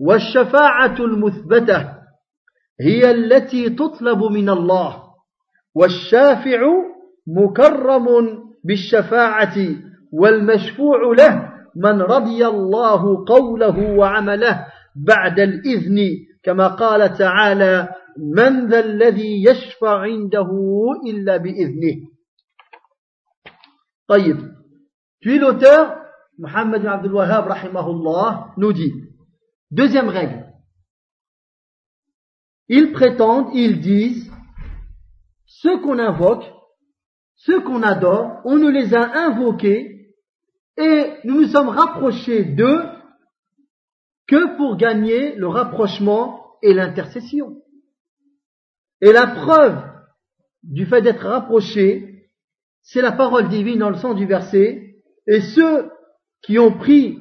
والشفاعة 0.00 0.96
المثبتة 1.00 2.01
هي 2.80 3.10
التي 3.10 3.70
تطلب 3.70 4.22
من 4.24 4.48
الله 4.50 5.02
والشافع 5.74 6.60
مكرم 7.26 8.06
بالشفاعة 8.64 9.56
والمشفوع 10.12 11.14
له 11.18 11.52
من 11.76 12.02
رضي 12.02 12.46
الله 12.46 13.24
قوله 13.24 13.90
وعمله 13.96 14.66
بعد 14.96 15.40
الإذن 15.40 15.98
كما 16.42 16.68
قال 16.68 17.18
تعالى 17.18 17.88
من 18.18 18.66
ذا 18.68 18.80
الذي 18.80 19.44
يشفع 19.44 19.98
عنده 19.98 20.50
إلا 21.06 21.36
بإذنه 21.36 21.96
طيب 24.08 24.52
Puis 25.22 25.38
l'auteur, 25.38 25.94
Mohammed 26.36 26.84
Abdul 26.84 27.12
Wahhab, 27.14 27.46
rahimahullah, 27.46 28.48
nous 28.56 28.72
dit, 28.72 28.92
deuxième 29.70 30.08
règle, 30.08 30.41
ils 32.74 32.90
prétendent, 32.90 33.50
ils 33.52 33.80
disent, 33.80 34.32
ceux 35.44 35.78
qu'on 35.82 35.98
invoque, 35.98 36.50
ceux 37.36 37.60
qu'on 37.60 37.82
adore, 37.82 38.40
on 38.46 38.56
nous 38.56 38.70
les 38.70 38.94
a 38.94 39.26
invoqués 39.26 40.14
et 40.78 41.12
nous 41.24 41.42
nous 41.42 41.48
sommes 41.48 41.68
rapprochés 41.68 42.44
d'eux 42.44 42.82
que 44.26 44.56
pour 44.56 44.78
gagner 44.78 45.34
le 45.34 45.48
rapprochement 45.48 46.46
et 46.62 46.72
l'intercession. 46.72 47.60
Et 49.02 49.12
la 49.12 49.26
preuve 49.26 49.82
du 50.62 50.86
fait 50.86 51.02
d'être 51.02 51.26
rapproché, 51.26 52.30
c'est 52.80 53.02
la 53.02 53.12
parole 53.12 53.50
divine 53.50 53.80
dans 53.80 53.90
le 53.90 53.96
sens 53.96 54.16
du 54.16 54.24
verset, 54.24 54.96
et 55.26 55.42
ceux 55.42 55.90
qui 56.40 56.58
ont 56.58 56.72
pris 56.72 57.18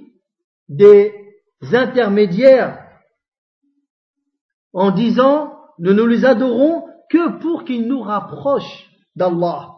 des 0.69 1.13
intermédiaires 1.73 2.80
en 4.73 4.91
disant, 4.91 5.53
nous 5.79 5.93
ne 5.93 6.03
les 6.03 6.25
adorons 6.25 6.85
que 7.09 7.39
pour 7.39 7.65
qu'ils 7.65 7.87
nous 7.87 8.01
rapprochent 8.01 8.89
d'Allah. 9.15 9.75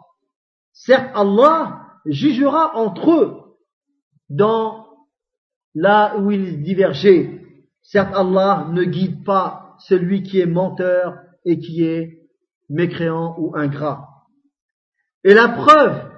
Certes, 0.73 1.11
Allah 1.15 1.81
jugera 2.05 2.75
entre 2.75 3.11
eux 3.11 3.37
dans 4.29 4.87
là 5.75 6.17
où 6.17 6.31
ils 6.31 6.61
divergeaient. 6.61 7.41
Certes, 7.81 8.13
Allah 8.13 8.67
ne 8.71 8.83
guide 8.83 9.23
pas 9.23 9.75
celui 9.79 10.23
qui 10.23 10.39
est 10.39 10.45
menteur 10.45 11.17
et 11.45 11.59
qui 11.59 11.83
est 11.83 12.19
mécréant 12.69 13.35
ou 13.37 13.55
ingrat. 13.55 14.07
Et 15.23 15.33
la 15.33 15.49
preuve 15.49 16.09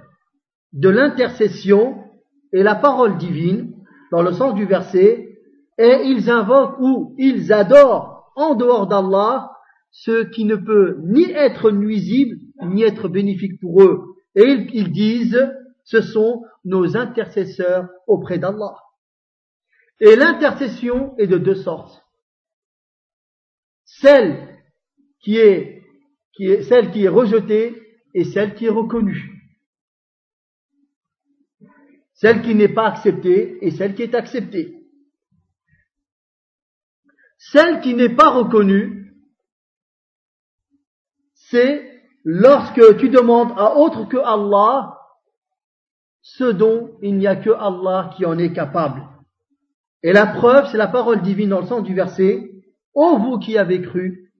de 0.74 0.90
l'intercession 0.90 2.04
est 2.54 2.64
la 2.64 2.76
parole 2.76 3.18
divine, 3.18 3.74
dans 4.12 4.22
le 4.22 4.34
sens 4.34 4.54
du 4.56 4.66
verset, 4.66 5.40
et 5.78 6.02
ils 6.06 6.30
invoquent 6.30 6.80
ou 6.80 7.16
ils 7.18 7.52
adorent 7.52 8.15
en 8.36 8.56
dehors 8.56 8.88
d'Allah 8.88 9.52
ce 9.92 10.24
qui 10.24 10.44
ne 10.44 10.58
peut 10.58 10.98
ni 11.06 11.32
être 11.32 11.72
nuisible 11.72 12.38
ni 12.64 12.84
être 12.84 13.08
bénéfique 13.08 13.60
pour 13.60 13.82
eux. 13.82 14.16
Et 14.36 14.44
ils, 14.74 14.92
disent, 14.92 15.50
ce 15.84 16.02
sont 16.02 16.44
nos 16.66 16.98
intercesseurs 16.98 17.88
auprès 18.08 18.38
d'Allah. 18.38 18.76
Et 20.02 20.18
l'intercession 20.18 21.16
est 21.18 21.28
de 21.28 21.38
deux 21.38 21.56
sortes. 21.56 22.06
Celle 23.86 24.60
qui 25.22 25.38
est 25.38 25.82
rejetée 27.08 27.82
et 28.14 28.26
celle 28.26 28.56
qui 28.56 28.66
est 28.66 28.70
reconnue. 28.70 29.32
Celle 32.14 32.42
qui 32.42 32.56
n'est 32.56 32.74
pas 32.74 32.88
acceptée 32.88 33.58
et 33.66 33.72
celle 33.72 33.96
qui 33.96 34.04
est 34.04 34.16
acceptée. 34.16 34.85
Celle 37.52 37.82
qui 37.82 37.94
n'est 37.94 38.16
pas 38.16 38.32
reconnue, 38.32 39.14
c'est 41.34 42.02
lorsque 42.24 42.98
tu 42.98 43.10
demandes 43.10 43.52
à 43.58 43.76
autre 43.76 44.06
que 44.06 44.18
Allah 44.18 44.98
ce 46.22 46.46
dont 46.46 46.98
il 47.04 47.18
n'y 47.18 47.28
a 47.28 47.36
que 47.36 47.52
Allah 47.52 48.10
qui 48.18 48.26
en 48.26 48.40
est 48.40 48.52
capable. 48.52 49.04
Et 50.02 50.12
la 50.12 50.26
preuve, 50.26 50.68
c'est 50.72 50.78
la 50.78 50.88
parole 50.88 51.22
divine 51.22 51.50
dans 51.50 51.62
le 51.62 51.68
sens 51.68 51.84
du 51.84 51.94
verset, 51.94 52.52
Ô 52.96 53.18
vous 53.20 53.38
qui 53.38 53.58
avez 53.58 53.82
cru, 53.82 54.32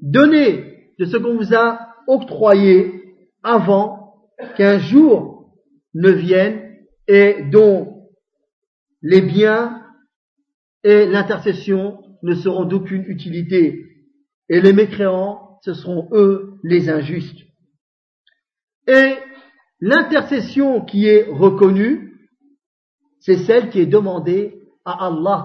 donnez 0.00 0.94
de 0.98 1.04
ce 1.04 1.16
qu'on 1.16 1.36
vous 1.36 1.54
a 1.54 1.80
octroyé 2.06 3.14
avant 3.42 4.14
qu'un 4.56 4.78
jour 4.78 5.52
ne 5.94 6.10
vienne 6.10 6.78
et 7.08 7.42
dont 7.50 8.08
les 9.02 9.20
biens 9.20 9.81
et 10.84 11.06
l'intercession 11.06 12.02
ne 12.22 12.34
seront 12.34 12.64
d'aucune 12.64 13.04
utilité. 13.06 13.86
Et 14.48 14.60
les 14.60 14.72
mécréants, 14.72 15.58
ce 15.62 15.74
seront 15.74 16.08
eux 16.12 16.54
les 16.62 16.88
injustes. 16.88 17.40
Et 18.86 19.14
l'intercession 19.80 20.84
qui 20.84 21.06
est 21.06 21.24
reconnue, 21.30 22.28
c'est 23.20 23.38
celle 23.38 23.70
qui 23.70 23.80
est 23.80 23.86
demandée 23.86 24.60
à 24.84 25.06
Allah 25.06 25.44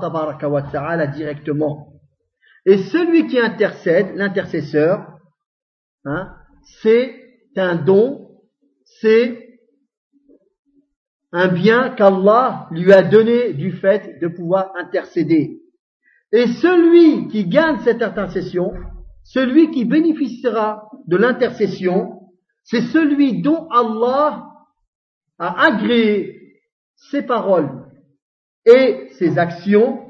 wa 0.50 0.62
ta'ala 0.64 1.08
directement. 1.08 1.94
Et 2.66 2.78
celui 2.78 3.28
qui 3.28 3.40
intercède, 3.40 4.16
l'intercesseur, 4.16 5.20
hein, 6.06 6.34
c'est 6.82 7.16
un 7.56 7.76
don, 7.76 8.30
c'est 9.02 9.47
un 11.38 11.50
bien 11.50 11.90
qu'Allah 11.90 12.68
lui 12.72 12.92
a 12.92 13.04
donné 13.04 13.54
du 13.54 13.72
fait 13.72 14.20
de 14.20 14.28
pouvoir 14.28 14.72
intercéder. 14.76 15.62
Et 16.32 16.48
celui 16.48 17.28
qui 17.28 17.46
gagne 17.46 17.78
cette 17.84 18.02
intercession, 18.02 18.74
celui 19.24 19.70
qui 19.70 19.86
bénéficiera 19.86 20.90
de 21.06 21.16
l'intercession, 21.16 22.22
c'est 22.64 22.82
celui 22.82 23.44
dont 23.44 23.68
Allah 23.70 24.48
a 25.38 25.68
agréé 25.68 26.60
ses 26.96 27.22
paroles 27.22 27.86
et 28.66 29.10
ses 29.20 29.38
actions 29.38 30.08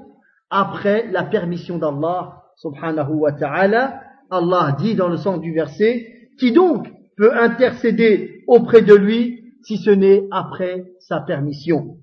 après 0.49 1.11
la 1.11 1.23
permission 1.23 1.77
d'Allah 1.77 2.41
subhanahu 2.55 3.15
wa 3.15 3.33
ta'ala. 3.33 4.01
Allah 4.31 4.77
dit 4.79 4.95
dans 4.95 5.09
le 5.09 5.17
sens 5.17 5.41
du 5.41 5.53
verset, 5.53 6.29
qui 6.39 6.53
donc 6.53 6.87
peut 7.17 7.35
intercéder 7.37 8.43
auprès 8.47 8.81
de 8.81 8.95
lui 8.95 9.36
si 9.63 9.77
ce 9.77 9.89
n'est 9.89 10.27
après 10.31 10.85
sa 10.99 11.21
permission. 11.21 11.97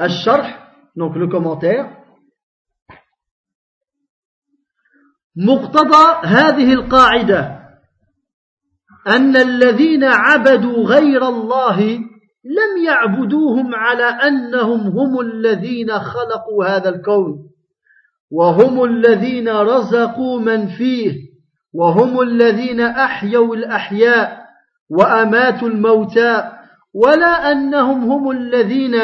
الشرح 0.00 0.68
donc 0.96 1.14
le 1.16 1.28
commentaire. 1.28 1.94
مقتضى 5.36 6.26
هذه 6.26 6.72
القاعدة 6.72 7.58
أن 9.06 9.36
الذين 9.36 10.04
عبدوا 10.04 10.84
غير 10.84 11.28
الله 11.28 11.98
لم 12.44 12.84
يعبدوهم 12.86 13.74
على 13.74 14.04
أنهم 14.04 14.80
هم 14.80 15.20
الذين 15.20 15.98
خلقوا 15.98 16.64
هذا 16.64 16.88
الكون. 16.88 17.50
وهم 18.30 18.84
الذين 18.84 19.48
رزقوا 19.48 20.40
من 20.40 20.66
فيه. 20.68 21.27
وهم 21.74 22.20
الذين 22.20 22.80
أحيوا 22.80 23.56
الأحياء 23.56 24.38
وأماتوا 24.90 25.68
الموتى 25.68 26.50
ولا 26.94 27.52
أنهم 27.52 28.12
هم 28.12 28.30
الذين 28.30 28.94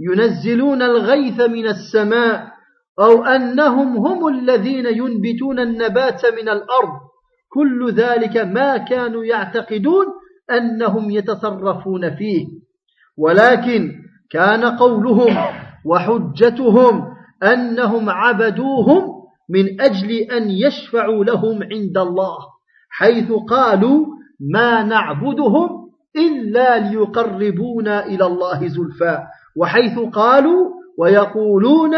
ينزلون 0.00 0.82
الغيث 0.82 1.40
من 1.40 1.66
السماء 1.66 2.52
أو 3.00 3.24
أنهم 3.24 3.96
هم 3.96 4.28
الذين 4.28 4.86
ينبتون 4.86 5.58
النبات 5.58 6.26
من 6.26 6.48
الأرض. 6.48 7.00
كل 7.48 7.92
ذلك 7.92 8.36
ما 8.36 8.76
كانوا 8.76 9.24
يعتقدون 9.24 10.06
أنهم 10.50 11.10
يتصرفون 11.10 12.16
فيه. 12.16 12.46
ولكن 13.18 13.92
كان 14.30 14.64
قولهم 14.64 15.36
وحجتهم 15.86 17.04
أنهم 17.42 18.10
عبدوهم 18.10 19.21
من 19.48 19.80
أجل 19.80 20.10
أن 20.10 20.50
يشفعوا 20.50 21.24
لهم 21.24 21.62
عند 21.62 21.98
الله 21.98 22.38
حيث 22.90 23.32
قالوا 23.32 24.06
ما 24.40 24.82
نعبدهم 24.82 25.90
إلا 26.16 26.78
ليقربونا 26.78 28.06
إلى 28.06 28.26
الله 28.26 28.68
زلفى 28.68 29.18
وحيث 29.56 29.98
قالوا 29.98 30.70
ويقولون 30.98 31.94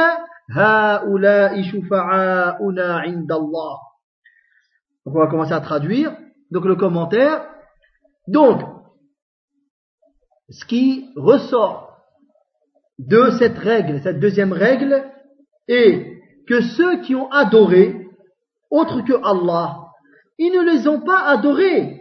هؤلاء 0.50 1.62
شفعاؤنا 1.62 2.98
عند 2.98 3.32
الله 3.32 3.78
Donc 5.06 5.16
on 5.16 5.18
va 5.18 5.26
commencer 5.26 5.52
à 5.52 5.60
traduire. 5.60 6.16
Donc 6.50 6.64
le 6.64 6.76
commentaire. 6.76 7.46
Donc, 8.26 8.62
ce 10.48 10.64
qui 10.64 11.10
ressort 11.16 11.98
de 12.98 13.30
cette 13.38 13.58
règle, 13.58 14.00
cette 14.02 14.18
deuxième 14.18 14.52
règle, 14.52 15.04
est 15.68 16.13
que 16.46 16.60
ceux 16.60 17.00
qui 17.02 17.14
ont 17.14 17.30
adoré, 17.30 18.08
autre 18.70 19.02
que 19.02 19.14
Allah, 19.24 19.84
ils 20.38 20.52
ne 20.52 20.62
les 20.62 20.88
ont 20.88 21.00
pas 21.00 21.20
adorés 21.20 22.00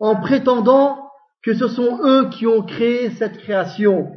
en 0.00 0.16
prétendant 0.16 1.10
que 1.42 1.54
ce 1.54 1.68
sont 1.68 2.00
eux 2.02 2.30
qui 2.30 2.46
ont 2.46 2.62
créé 2.62 3.10
cette 3.10 3.38
création, 3.38 4.10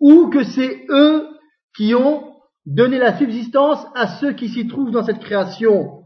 ou 0.00 0.28
que 0.28 0.44
c'est 0.44 0.86
eux 0.88 1.28
qui 1.76 1.94
ont 1.94 2.32
donné 2.64 2.98
la 2.98 3.18
subsistance 3.18 3.84
à 3.94 4.06
ceux 4.18 4.32
qui 4.32 4.48
s'y 4.48 4.66
trouvent 4.66 4.92
dans 4.92 5.04
cette 5.04 5.20
création, 5.20 6.04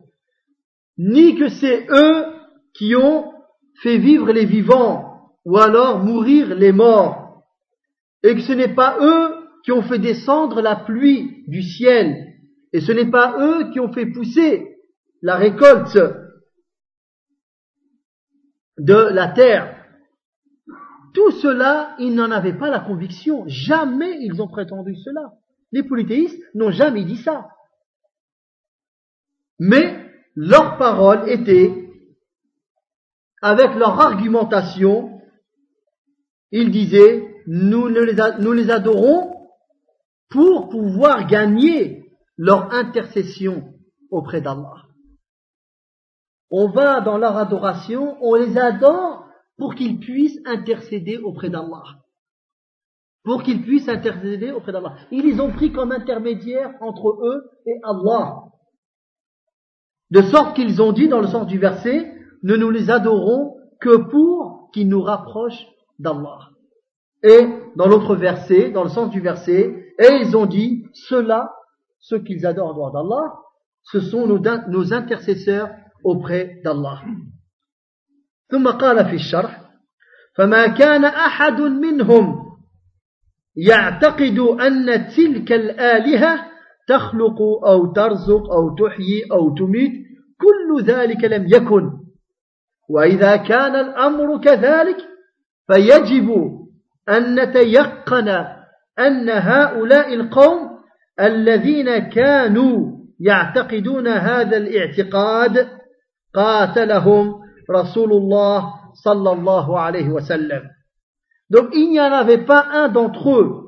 ni 0.97 1.37
que 1.37 1.49
c'est 1.49 1.87
eux 1.91 2.27
qui 2.75 2.97
ont 2.97 3.33
fait 3.83 3.99
vivre 3.99 4.33
les 4.33 4.47
vivants, 4.47 5.33
ou 5.45 5.59
alors 5.59 6.03
mourir 6.03 6.55
les 6.55 6.73
morts, 6.73 7.45
et 8.23 8.35
que 8.35 8.41
ce 8.41 8.53
n'est 8.53 8.75
pas 8.75 8.97
eux 9.01 9.35
qui 9.65 9.73
ont 9.73 9.83
fait 9.83 9.99
descendre 9.99 10.61
la 10.61 10.77
pluie 10.77 11.45
du 11.47 11.63
ciel, 11.63 12.28
et 12.73 12.81
ce 12.81 12.93
n'est 12.93 13.11
pas 13.11 13.37
eux 13.39 13.71
qui 13.71 13.81
ont 13.81 13.93
fait 13.93 14.07
pousser 14.07 14.77
la 15.23 15.37
récolte 15.37 15.99
de 18.79 18.95
la 18.95 19.29
terre. 19.29 19.75
Tout 21.15 21.31
cela, 21.33 21.97
ils 21.99 22.15
n'en 22.15 22.31
avaient 22.31 22.57
pas 22.57 22.71
la 22.71 22.81
conviction. 22.81 23.45
Jamais 23.47 24.19
ils 24.21 24.41
ont 24.41 24.49
prétendu 24.49 24.95
cela. 24.97 25.33
Les 25.73 25.83
polythéistes 25.83 26.41
n'ont 26.55 26.71
jamais 26.71 27.05
dit 27.05 27.17
ça. 27.17 27.49
Mais 29.59 30.07
leur 30.37 30.79
parole 30.79 31.29
était, 31.29 31.91
avec 33.43 33.75
leur 33.75 34.01
argumentation, 34.01 35.21
ils 36.53 36.71
disaient, 36.71 37.43
nous, 37.47 37.89
les, 37.89 38.15
nous 38.39 38.53
les 38.53 38.71
adorons 38.71 39.35
pour 40.29 40.69
pouvoir 40.69 41.27
gagner 41.27 42.08
leur 42.39 42.73
intercession 42.73 43.75
auprès 44.11 44.41
d'Allah. 44.41 44.85
On 46.51 46.69
va 46.71 47.01
dans 47.01 47.19
leur 47.19 47.37
adoration, 47.37 48.17
on 48.23 48.35
les 48.37 48.57
adore 48.57 49.27
pour 49.59 49.75
qu'ils 49.75 49.99
puissent 49.99 50.41
intercéder 50.47 51.19
auprès 51.19 51.51
d'Allah. 51.51 51.83
Pour 53.25 53.43
qu'ils 53.43 53.63
puissent 53.63 53.89
intercéder 53.89 54.53
auprès 54.53 54.73
d'Allah. 54.73 54.95
Ils 55.11 55.27
les 55.27 55.41
ont 55.41 55.51
pris 55.51 55.73
comme 55.73 55.93
intermédiaires 55.93 56.73
entre 56.81 57.19
eux 57.23 57.51
et 57.67 57.79
Allah. 57.83 58.45
De 60.11 60.23
sorte 60.23 60.57
qu'ils 60.57 60.81
ont 60.81 60.93
dit 60.93 61.09
dans 61.09 61.21
le 61.21 61.27
sens 61.27 61.47
du 61.47 61.59
verset, 61.59 62.15
ne 62.43 62.57
nous 62.57 62.71
les 62.71 62.89
adorons 62.89 63.57
que 63.81 63.97
pour 63.97 64.71
qu'ils 64.73 64.89
nous 64.89 65.03
rapprochent 65.03 65.67
d'Allah. 65.99 66.51
Et 67.23 67.49
dans 67.77 67.89
l'autre 67.89 68.15
verset, 68.15 68.71
dans 68.71 68.85
le 68.85 68.91
sens 68.91 69.11
du 69.11 69.21
verset, 69.21 69.95
et 69.99 70.13
ils 70.23 70.37
ont 70.37 70.47
dit, 70.47 70.85
ceux-là, 70.95 71.53
ceux 72.01 72.21
qu'ils 72.21 72.47
adorent 72.47 72.71
en 72.71 72.75
dehors 72.75 72.93
d'Allah, 72.93 73.35
ce 73.83 74.01
sont 74.01 74.27
nos, 74.27 74.39
nos 74.69 74.93
intercesseurs 74.93 75.71
auprès 76.05 76.61
d'Allah. 76.65 77.03
ثم 78.51 78.69
قال 78.69 79.05
في 79.05 79.15
الشرح 79.15 79.61
فما 80.37 80.67
كان 80.67 81.05
أحد 81.05 81.61
منهم 81.61 82.49
يعتقد 83.57 84.39
أن 84.39 85.09
تلك 85.17 85.53
الآلهة 85.53 86.45
تخلق 86.89 87.43
أو 87.67 87.93
ترزق 87.93 88.53
أو 88.53 88.75
تحيي 88.77 89.25
أو 89.33 89.55
تميت 89.55 89.93
كل 90.41 90.85
ذلك 90.85 91.25
لم 91.25 91.47
يكن 91.47 91.91
وإذا 92.89 93.37
كان 93.37 93.77
الأمر 93.77 94.41
كذلك 94.41 94.97
فيجب 95.67 96.31
أن 97.09 97.41
نتيقن 97.41 98.29
أن 98.99 99.31
هؤلاء 99.31 100.15
القوم 100.15 100.78
الذين 101.20 101.98
كانوا 101.98 102.98
يعتقدون 103.20 104.08
هذا 104.08 104.58
الاعتقاد 104.58 105.68
قاتلهم 106.34 107.34
رسول 107.72 108.12
الله 108.12 108.74
صلى 109.04 109.32
الله 109.32 109.80
عليه 109.80 110.10
وسلم 110.10 110.62
Donc 111.50 111.70
il 111.74 111.90
n'y 111.92 112.00
en 112.00 112.12
avait 112.12 112.46
pas 112.46 112.66
un 112.72 112.90
d'entre 112.90 113.32
eux 113.32 113.64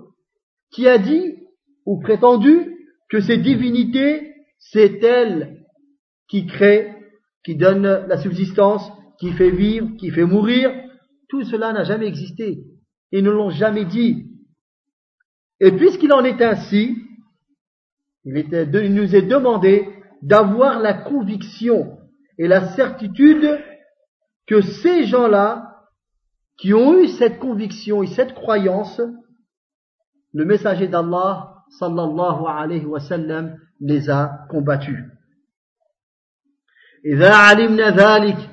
qui 0.71 0.87
a 0.87 0.97
dit 0.97 1.35
ou 1.85 2.01
prétendu 2.01 2.75
que 3.09 3.21
ces 3.21 3.37
divinités, 3.37 4.33
c'est 4.57 5.03
elles 5.03 5.65
qui 6.27 6.47
créent, 6.47 6.95
qui 7.45 7.55
donnent 7.55 8.07
la 8.07 8.17
subsistance, 8.17 8.83
qui 9.19 9.31
fait 9.33 9.51
vivre, 9.51 9.95
qui 9.97 10.09
fait 10.09 10.25
mourir. 10.25 10.71
Tout 11.29 11.43
cela 11.43 11.73
n'a 11.73 11.83
jamais 11.83 12.07
existé. 12.07 12.63
Ils 13.11 13.23
ne 13.23 13.29
l'ont 13.31 13.51
jamais 13.51 13.85
dit. 13.85 14.31
Et 15.59 15.71
puisqu'il 15.71 16.11
en 16.11 16.23
est 16.23 16.41
ainsi, 16.41 16.97
il, 18.23 18.37
était, 18.37 18.63
il 18.63 18.93
nous 18.93 19.15
est 19.15 19.21
demandé 19.21 19.87
d'avoir 20.21 20.79
la 20.79 20.93
conviction 20.93 21.99
et 22.37 22.47
la 22.47 22.75
certitude 22.75 23.59
que 24.47 24.61
ces 24.61 25.05
gens-là, 25.05 25.71
qui 26.57 26.73
ont 26.73 26.97
eu 26.97 27.07
cette 27.07 27.39
conviction 27.39 28.01
et 28.03 28.07
cette 28.07 28.33
croyance, 28.33 29.01
le 30.33 30.45
messager 30.45 30.87
d'Allah, 30.87 31.63
sallallahu 31.79 32.45
alayhi 32.47 32.85
wa 32.85 32.99
sallam, 32.99 33.57
les 33.79 34.09
a 34.09 34.45
combattus. 34.49 35.11
إذا 37.05 37.35
علمنا 37.35 37.89
ذلك 37.89 38.49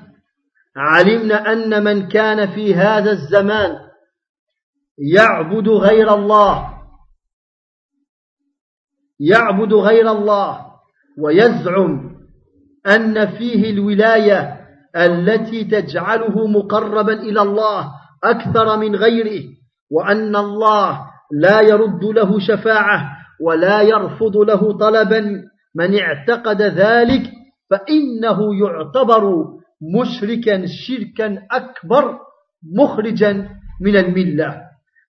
علمنا 0.76 1.53
أن 1.53 1.84
من 1.84 2.09
كان 2.09 2.51
في 2.51 2.74
هذا 2.74 3.11
الزمان 3.11 3.78
يعبد 4.99 5.68
غير 5.68 6.14
الله 6.14 6.76
يعبد 9.20 9.74
غير 9.74 10.11
الله 10.11 10.59
ويزعم 11.20 12.15
أن 12.88 13.26
فيه 13.28 13.72
الولاية 13.72 14.57
التي 14.95 15.63
تجعله 15.63 16.47
مقربا 16.47 17.13
إلى 17.13 17.41
الله 17.41 17.91
أكثر 18.24 18.78
من 18.78 18.95
غيره 18.95 19.43
وأن 19.91 20.36
الله 20.36 21.01
لا 21.32 21.61
يرد 21.61 22.03
له 22.03 22.39
شفاعة 22.39 23.09
ولا 23.41 23.82
يرفض 23.82 24.38
له 24.38 24.78
طلبا. 24.78 25.43
من 25.76 25.99
اعتقد 25.99 26.61
ذلك 26.61 27.32
فإنه 27.70 28.39
يعتبر 28.55 29.45
مشركا 29.95 30.65
شركا 30.65 31.39
أكبر 31.51 32.20
مخرجا 32.78 33.49
من 33.82 33.95
الملة. 33.95 34.61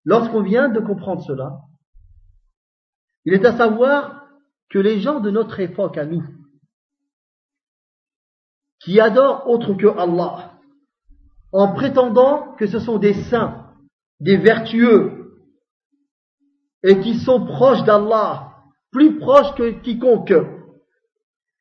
Lorsqu'on 0.05 0.43
vient 0.43 0.69
de 0.69 0.81
comprendre 0.81 1.23
cela, 1.23 1.51
il 3.29 3.35
est 3.35 3.45
à 3.45 3.59
savoir 3.59 4.27
que 4.71 4.79
les 4.79 5.01
gens 5.01 5.21
de 5.21 5.31
notre 5.31 5.61
époque 5.61 5.99
à 5.99 6.07
nous, 6.07 6.25
qui 8.81 8.99
adorent 9.01 9.47
autre 9.51 9.75
que 9.75 9.87
Allah, 9.87 10.59
en 11.53 11.75
prétendant 11.75 12.55
que 12.55 12.67
ce 12.67 12.79
sont 12.79 12.97
des 12.97 13.13
saints, 13.25 13.67
des 14.19 14.39
vertueux, 14.39 15.43
et 16.83 17.01
qui 17.01 17.19
sont 17.19 17.45
proches 17.45 17.85
d'Allah, 17.85 18.55
plus 18.93 19.19
proches 19.19 19.55
que 19.57 19.73
quiconque, 19.83 20.33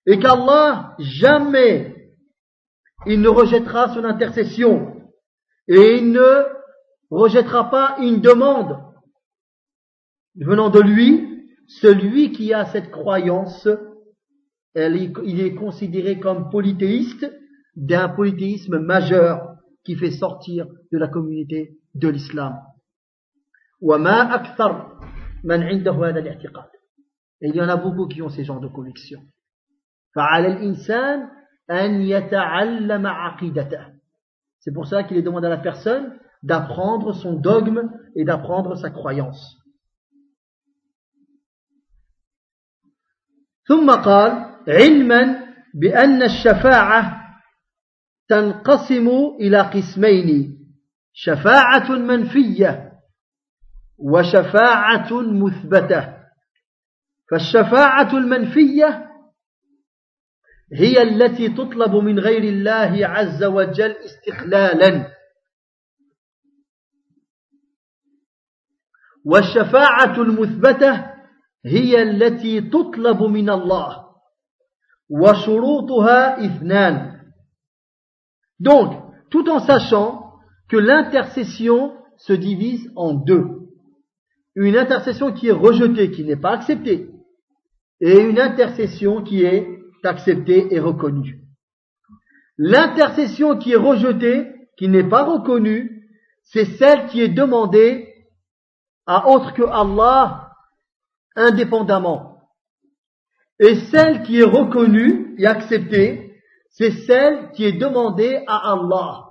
et 0.05 0.20
qu'Allah 0.20 0.95
jamais 0.99 2.13
il 3.07 3.20
ne 3.20 3.28
rejettera 3.28 3.93
son 3.93 4.05
intercession 4.05 5.01
et 5.68 5.97
il 5.97 6.13
ne 6.13 6.45
rejettera 7.09 7.70
pas 7.70 7.97
une 7.99 8.22
demande 8.22 8.82
venant 10.38 10.70
de 10.70 10.80
lui, 10.80 11.37
celui 11.68 12.32
qui 12.32 12.53
a 12.53 12.65
cette 12.65 12.91
croyance, 12.91 13.68
il 14.76 15.41
est 15.41 15.55
considéré 15.55 16.20
comme 16.20 16.49
polythéiste 16.49 17.32
d'un 17.76 18.09
polythéisme 18.09 18.80
majeur 18.80 19.55
qui 19.84 19.95
fait 19.95 20.11
sortir 20.11 20.68
de 20.91 20.97
la 20.97 21.07
communauté 21.07 21.78
de 21.95 22.09
l'islam. 22.09 22.59
Et 23.82 23.86
il 27.49 27.55
y 27.55 27.61
en 27.61 27.70
a 27.70 27.78
beaucoup 27.78 28.07
qui 28.07 28.22
ont 28.22 28.30
ces 28.30 28.43
genres 28.43 28.59
de 28.59 28.68
convictions. 28.68 29.22
C'est 34.59 34.74
pour 34.74 34.88
ça 34.88 35.03
qu'il 35.03 35.18
est 35.18 35.22
demandé 35.22 35.47
à 35.47 35.51
la 35.51 35.57
personne 35.57 36.18
d'apprendre 36.43 37.13
son 37.13 37.34
dogme 37.34 37.91
et 38.15 38.24
d'apprendre 38.24 38.76
sa 38.76 38.89
croyance. 38.89 39.57
ثم 43.68 43.91
قال 43.91 44.55
علما 44.68 45.47
بأن 45.74 46.24
الشفاعة 46.24 47.24
تنقسم 48.30 49.07
إلى 49.39 49.61
قسمين 49.61 50.57
شفاعة 51.13 51.91
منفية 51.91 52.91
وشفاعة 53.97 55.22
مثبتة. 55.22 56.18
فالشفاعة 57.32 58.18
المنفية 58.18 59.07
هي 60.74 61.01
التي 61.01 61.49
تطلب 61.49 61.95
من 61.95 62.20
غير 62.20 62.43
الله 62.43 63.07
عز 63.07 63.43
وجل 63.43 63.91
استقلالا. 63.91 65.13
والشفاعة 69.26 70.22
المثبتة 70.22 71.16
هي 71.66 72.03
التي 72.03 72.61
تطلب 72.61 73.23
من 73.23 73.51
الله 73.51 74.03
وشروطها 75.11 76.45
اثنان 76.45 77.12
Donc, 78.61 78.95
tout 79.31 79.49
en 79.49 79.59
sachant 79.59 80.35
que 80.68 80.77
l'intercession 80.77 81.95
se 82.16 82.33
divise 82.33 82.93
en 82.95 83.12
deux. 83.12 83.68
Une 84.55 84.77
intercession 84.77 85.33
qui 85.33 85.49
est 85.49 85.59
rejetée, 85.66 86.12
qui 86.12 86.23
n'est 86.23 86.37
pas 86.37 86.53
acceptée, 86.53 87.11
et 88.01 88.20
une 88.20 88.39
intercession 88.39 89.23
qui 89.23 89.43
est 89.43 89.66
acceptée 90.05 90.73
et 90.73 90.79
reconnue. 90.79 91.41
L'intercession 92.57 93.59
qui 93.59 93.73
est 93.73 93.77
rejetée, 93.77 94.53
qui 94.77 94.89
n'est 94.89 95.09
pas 95.09 95.25
reconnue, 95.25 96.09
c'est 96.45 96.77
celle 96.77 97.07
qui 97.07 97.20
est 97.20 97.29
demandée 97.29 98.14
à 99.07 99.29
autre 99.29 99.55
que 99.55 99.62
Allah 99.62 100.45
indépendamment. 101.37 102.39
Et 103.59 103.77
celle 103.91 104.23
qui 104.23 104.41
est 104.41 104.45
reconnue 104.45 105.35
et 105.39 105.47
acceptée, 105.47 106.35
c'est 106.70 106.93
celle 107.07 107.51
qui 107.53 107.64
est 107.64 107.79
demandée 107.79 108.43
à 108.47 108.73
Allah. 108.73 109.31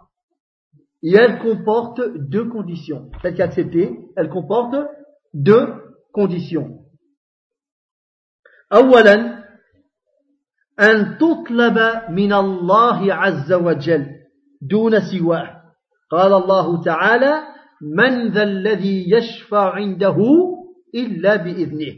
Et 1.03 1.15
elle 1.15 1.39
comporte 1.39 2.01
deux 2.15 2.47
conditions. 2.49 3.11
Celle 3.21 3.33
qui 3.33 3.41
est 3.41 3.45
acceptée, 3.45 3.99
elle 4.15 4.29
comporte 4.29 4.75
deux 5.33 5.67
conditions. 6.13 6.77
أن 10.79 11.17
تطلب 11.17 11.77
من 12.09 12.33
الله 12.33 13.13
عز 13.13 13.53
وجل 13.53 14.05
دون 14.61 14.99
سواه 14.99 15.61
قال 16.11 16.33
الله 16.33 16.81
تعالى 16.81 17.33
من 17.81 18.27
ذا 18.31 18.43
الذي 18.43 19.11
يشفع 19.11 19.73
عنده 19.75 20.17
إلا 20.95 21.35
بإذنه 21.35 21.95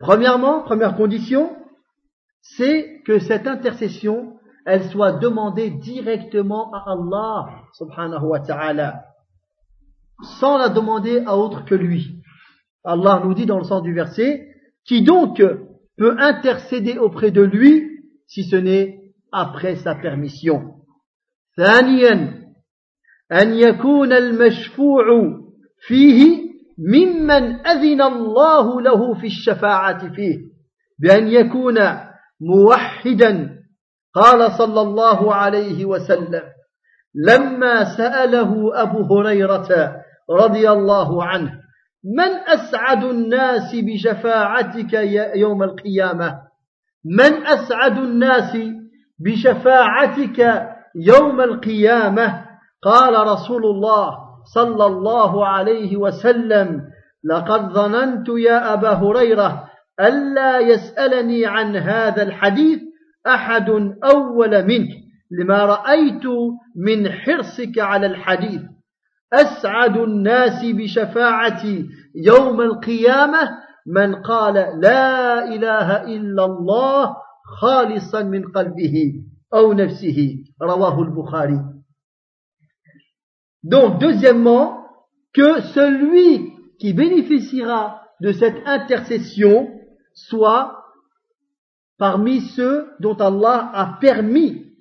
Premièrement, 0.00 0.62
première 0.62 0.96
condition, 0.96 1.56
c'est 2.42 3.00
que 3.06 3.20
cette 3.20 3.46
intercession, 3.46 4.38
elle 4.66 4.84
soit 4.90 5.12
demandée 5.12 5.70
directement 5.70 6.72
à 6.74 6.84
Allah 6.92 7.62
subhanahu 7.74 8.24
wa 8.24 8.40
ta'ala, 8.40 9.04
sans 10.40 10.58
la 10.58 10.68
demander 10.68 11.22
à 11.26 11.36
autre 11.36 11.64
que 11.64 11.74
lui. 11.74 12.22
Allah 12.82 13.22
nous 13.24 13.34
dit 13.34 13.46
dans 13.46 13.58
le 13.58 13.64
sens 13.64 13.82
du 13.82 13.94
verset, 13.94 14.48
qui 14.84 15.02
donc 15.02 15.42
peut 15.96 16.16
intercéder 16.18 16.98
auprès 16.98 17.30
de 17.30 17.42
lui 17.42 17.88
si 18.26 18.44
ce 18.44 18.56
n'est 18.56 19.00
après 19.32 19.76
sa 19.76 19.94
permission. 19.94 20.74
ثانيا 21.56 22.44
أن 23.32 23.54
يكون 23.54 24.12
المشفوع 24.12 25.04
فيه 25.86 26.47
ممن 26.87 27.67
أذن 27.67 28.01
الله 28.01 28.81
له 28.81 29.13
في 29.13 29.27
الشفاعة 29.27 30.13
فيه 30.13 30.37
بأن 30.99 31.27
يكون 31.27 31.75
موحدا. 32.41 33.59
قال 34.15 34.51
صلى 34.51 34.81
الله 34.81 35.35
عليه 35.35 35.85
وسلم 35.85 36.43
لما 37.15 37.83
سأله 37.97 38.81
أبو 38.81 39.19
هريرة 39.19 39.95
رضي 40.29 40.69
الله 40.69 41.23
عنه 41.23 41.51
من 42.03 42.31
أسعد 42.47 43.03
الناس 43.03 43.75
بشفاعتك 43.75 44.93
يوم 45.35 45.63
القيامة؟ 45.63 46.39
من 47.05 47.47
أسعد 47.47 47.97
الناس 47.97 48.57
بشفاعتك 49.19 50.69
يوم 50.95 51.41
القيامة؟ 51.41 52.45
قال 52.83 53.27
رسول 53.27 53.65
الله 53.65 54.28
صلى 54.53 54.85
الله 54.85 55.47
عليه 55.47 55.97
وسلم 55.97 56.81
لقد 57.23 57.73
ظننت 57.73 58.29
يا 58.29 58.73
أبا 58.73 58.89
هريرة 58.89 59.69
ألا 59.99 60.59
يسألني 60.59 61.45
عن 61.45 61.75
هذا 61.75 62.23
الحديث 62.23 62.79
أحد 63.27 63.69
أول 64.03 64.63
منك 64.65 64.89
لما 65.39 65.65
رأيت 65.65 66.23
من 66.75 67.11
حرصك 67.11 67.79
على 67.79 68.05
الحديث. 68.05 68.61
أسعد 69.33 69.97
الناس 69.97 70.65
بشفاعتي 70.65 71.85
يوم 72.25 72.61
القيامة 72.61 73.49
من 73.87 74.15
قال 74.15 74.53
لا 74.81 75.43
إله 75.45 76.03
إلا 76.03 76.45
الله 76.45 77.15
خالصا 77.61 78.23
من 78.23 78.51
قلبه 78.51 79.13
أو 79.53 79.73
نفسه. 79.73 80.35
رواه 80.61 81.01
البخاري. 81.01 81.78
Donc, 83.63 83.99
deuxièmement, 83.99 84.85
que 85.33 85.61
celui 85.61 86.53
qui 86.79 86.93
bénéficiera 86.93 88.01
de 88.21 88.31
cette 88.31 88.65
intercession 88.65 89.69
soit 90.13 90.83
parmi 91.97 92.41
ceux 92.41 92.87
dont 92.99 93.15
Allah 93.15 93.71
a 93.73 93.97
permis 93.99 94.73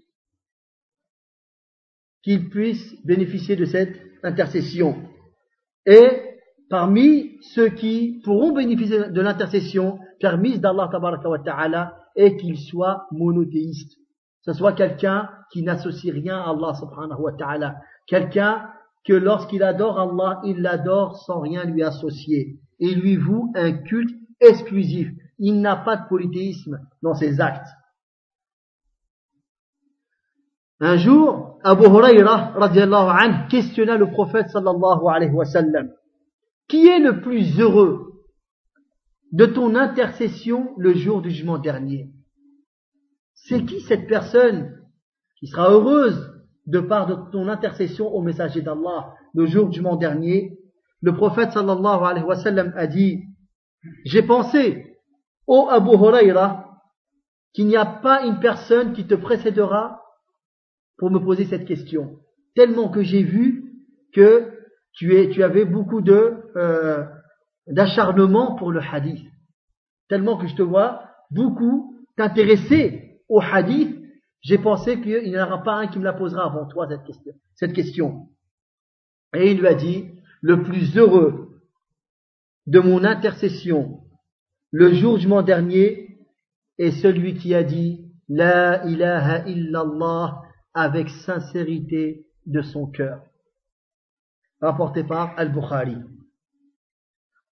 qu'ils 2.22 2.48
puissent 2.48 2.94
bénéficier 3.04 3.56
de 3.56 3.64
cette 3.64 3.96
intercession. 4.22 5.02
Et 5.86 6.22
parmi 6.68 7.38
ceux 7.54 7.70
qui 7.70 8.20
pourront 8.24 8.52
bénéficier 8.52 9.10
de 9.10 9.20
l'intercession 9.20 9.98
permise 10.20 10.60
d'Allah 10.60 10.90
Ta'ala 11.44 11.96
et 12.16 12.36
qu'ils 12.36 12.58
soient 12.58 13.06
monothéistes. 13.10 13.96
Ce 14.42 14.52
soit 14.52 14.72
quelqu'un 14.72 15.28
qui 15.52 15.62
n'associe 15.62 16.12
rien 16.12 16.38
à 16.38 16.50
Allah 16.50 16.74
subhanahu 16.74 17.20
wa 17.20 17.32
ta'ala. 17.32 17.76
Quelqu'un 18.08 18.72
que 19.04 19.12
lorsqu'il 19.12 19.62
adore 19.62 20.00
Allah, 20.00 20.40
il 20.44 20.62
l'adore 20.62 21.16
sans 21.24 21.40
rien 21.40 21.64
lui 21.64 21.82
associer. 21.82 22.58
Et 22.80 22.94
lui 22.94 23.16
voue 23.16 23.52
un 23.54 23.72
culte 23.72 24.14
exclusif. 24.40 25.10
Il 25.38 25.60
n'a 25.60 25.76
pas 25.76 25.96
de 25.96 26.08
polythéisme 26.08 26.80
dans 27.02 27.14
ses 27.14 27.40
actes. 27.40 27.68
Un 30.80 30.96
jour, 30.96 31.58
Abu 31.64 31.84
Huraira 31.84 32.54
anhu 32.56 33.48
questionna 33.48 33.96
le 33.96 34.10
prophète 34.10 34.48
sallallahu 34.50 35.08
alayhi 35.08 35.32
wa 35.32 35.44
sallam. 35.44 35.92
Qui 36.68 36.86
est 36.86 37.00
le 37.00 37.20
plus 37.20 37.58
heureux 37.60 38.22
de 39.32 39.46
ton 39.46 39.74
intercession 39.74 40.74
le 40.78 40.94
jour 40.94 41.20
du 41.20 41.30
jugement 41.30 41.58
dernier? 41.58 42.10
C'est 43.34 43.64
qui 43.64 43.80
cette 43.80 44.06
personne 44.06 44.82
qui 45.38 45.48
sera 45.48 45.70
heureuse? 45.70 46.37
De 46.68 46.80
par 46.80 47.06
de 47.06 47.16
ton 47.32 47.48
intercession 47.48 48.14
au 48.14 48.20
messager 48.22 48.60
d'Allah 48.60 49.14
le 49.34 49.46
jour 49.46 49.68
du 49.68 49.76
jugement 49.76 49.96
dernier 49.96 50.58
Le 51.00 51.14
prophète 51.14 51.52
sallallahu 51.52 52.04
alayhi 52.04 52.26
wa 52.26 52.36
sallam 52.36 52.72
a 52.76 52.86
dit 52.86 53.24
J'ai 54.04 54.22
pensé, 54.22 54.96
ô 55.46 55.68
Abu 55.70 55.90
Huraira, 55.90 56.80
qu'il 57.54 57.66
n'y 57.66 57.76
a 57.76 57.86
pas 57.86 58.24
une 58.26 58.38
personne 58.38 58.92
qui 58.92 59.06
te 59.06 59.14
précédera 59.14 60.02
pour 60.98 61.10
me 61.10 61.18
poser 61.18 61.46
cette 61.46 61.66
question. 61.66 62.18
Tellement 62.54 62.90
que 62.90 63.02
j'ai 63.02 63.22
vu 63.22 63.72
que 64.12 64.52
tu, 64.92 65.16
es, 65.16 65.30
tu 65.30 65.42
avais 65.42 65.64
beaucoup 65.64 66.02
de 66.02 66.34
euh, 66.56 67.04
d'acharnement 67.66 68.56
pour 68.56 68.72
le 68.72 68.80
hadith. 68.80 69.24
Tellement 70.08 70.36
que 70.36 70.46
je 70.46 70.54
te 70.54 70.62
vois 70.62 71.04
beaucoup 71.30 71.94
t'intéresser 72.16 73.20
au 73.28 73.40
hadith, 73.40 73.97
j'ai 74.41 74.57
pensé 74.57 74.99
qu'il 75.01 75.23
n'y 75.23 75.39
en 75.39 75.45
aura 75.45 75.63
pas 75.63 75.75
un 75.75 75.87
qui 75.87 75.99
me 75.99 76.03
la 76.03 76.13
posera 76.13 76.45
avant 76.45 76.67
toi 76.67 76.87
cette 76.89 77.03
question. 77.05 77.33
Cette 77.55 77.73
question. 77.73 78.29
Et 79.33 79.51
il 79.51 79.59
lui 79.59 79.67
a 79.67 79.73
dit, 79.73 80.11
le 80.41 80.63
plus 80.63 80.97
heureux 80.97 81.61
de 82.67 82.79
mon 82.79 83.03
intercession 83.03 84.03
le 84.75 84.91
jour 84.95 85.19
du 85.19 85.27
mois 85.27 85.43
dernier 85.43 86.17
est 86.79 86.99
celui 87.03 87.35
qui 87.35 87.53
a 87.53 87.61
dit 87.61 88.11
La 88.27 88.83
ilaha 88.85 89.47
illallah 89.47 90.41
avec 90.73 91.09
sincérité 91.09 92.25
de 92.47 92.63
son 92.63 92.87
cœur. 92.87 93.21
Rapporté 94.59 95.03
par 95.03 95.37
Al-Bukhari. 95.37 95.97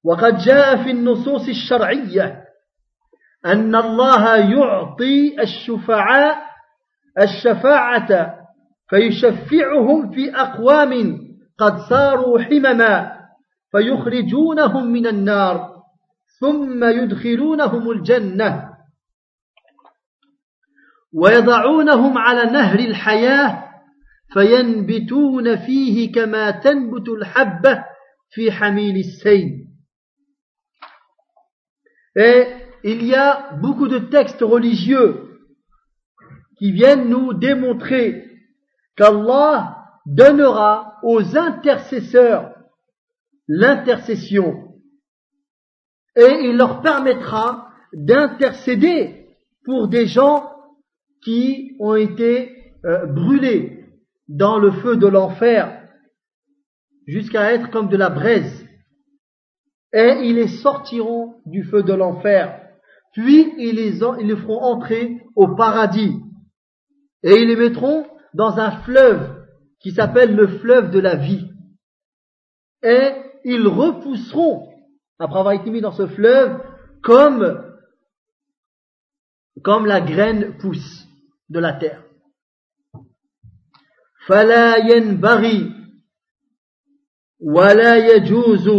وقد 0.04 0.38
جاء 0.38 0.84
في 0.84 0.92
النصوص 0.92 1.48
الشرعية 1.48 2.44
أن 3.46 3.76
الله 3.76 4.38
يعطي 4.38 5.42
الشفعاء 5.42 6.45
الشفاعة 7.19 8.35
فيشفعهم 8.89 10.11
في 10.11 10.37
أقوام 10.37 11.19
قد 11.59 11.79
صاروا 11.79 12.39
حمما 12.43 13.17
فيخرجونهم 13.71 14.93
من 14.93 15.07
النار 15.07 15.77
ثم 16.41 16.85
يدخلونهم 16.85 17.91
الجنة 17.91 18.71
ويضعونهم 21.15 22.19
على 22.19 22.51
نهر 22.51 22.79
الحياة 22.79 23.67
فينبتون 24.33 25.57
فيه 25.57 26.13
كما 26.13 26.51
تنبت 26.51 27.09
الحبة 27.09 27.85
في 28.31 28.53
حميل 28.53 28.97
السيل. 28.97 29.67
Et 32.19 32.47
il 32.83 33.05
y 33.05 33.15
a 33.15 33.51
beaucoup 33.61 33.89
de 33.89 33.99
textes 33.99 34.43
religieux 34.43 35.26
qui 36.59 36.73
viennent 36.73 37.09
nous 37.09 37.35
démontrer 37.35 38.25
qu'Allah 38.97 39.77
donnera 40.07 40.99
aux 41.03 41.37
intercesseurs 41.37 42.55
l'intercession 43.49 44.67
et 46.17 46.41
il 46.45 46.57
leur 46.57 46.81
permettra 46.81 47.69
d'intercéder 47.93 49.27
pour 49.65 49.89
des 49.89 50.07
gens 50.07 50.51
qui 51.23 51.77
ont 51.79 51.95
été 51.95 52.75
euh, 52.85 53.07
brûlés 53.07 53.85
dans 54.29 54.59
le 54.59 54.73
feu 54.73 54.97
de 54.97 55.07
l'enfer 55.07 55.83
jusqu'à 57.07 57.53
être 57.53 57.71
comme 57.71 57.89
de 57.89 57.97
la 57.97 58.09
braise. 58.09 58.67
Et 59.93 60.21
ils 60.25 60.37
les 60.37 60.49
sortiront 60.49 61.37
du 61.47 61.65
feu 61.65 61.83
de 61.83 61.93
l'enfer. 61.93 62.61
Puis 63.13 63.53
ils 63.59 63.77
les, 63.77 63.99
ils 64.21 64.27
les 64.27 64.37
feront 64.37 64.61
entrer 64.61 65.23
au 65.37 65.55
paradis 65.55 66.17
Et 67.26 67.36
ils 67.36 67.48
les 67.48 67.56
mettront 67.56 68.08
dans 68.34 68.58
un 68.58 68.72
fleuve 68.84 69.46
qui 69.80 69.92
s'appelle 69.92 70.36
le 70.36 70.48
fleuve 70.60 70.92
de 70.92 71.00
la 71.00 71.16
vie. 71.16 71.50
Et 72.84 73.14
ils 73.44 73.68
repousseront, 73.68 74.70
après 75.20 75.40
avoir 75.40 75.54
été 75.54 75.70
mis 75.70 75.82
dans 75.82 75.92
ce 75.92 76.08
fleuve, 76.08 76.62
comme, 77.04 77.64
comme 79.64 79.86
la 79.86 80.02
graine 80.02 80.58
pousse 80.58 81.08
de 81.50 81.60
la 81.60 81.74
terre. 81.74 82.04
فلا 84.28 84.78
ينبغي 84.78 85.74
ولا 87.40 87.98
يجوز 87.98 88.70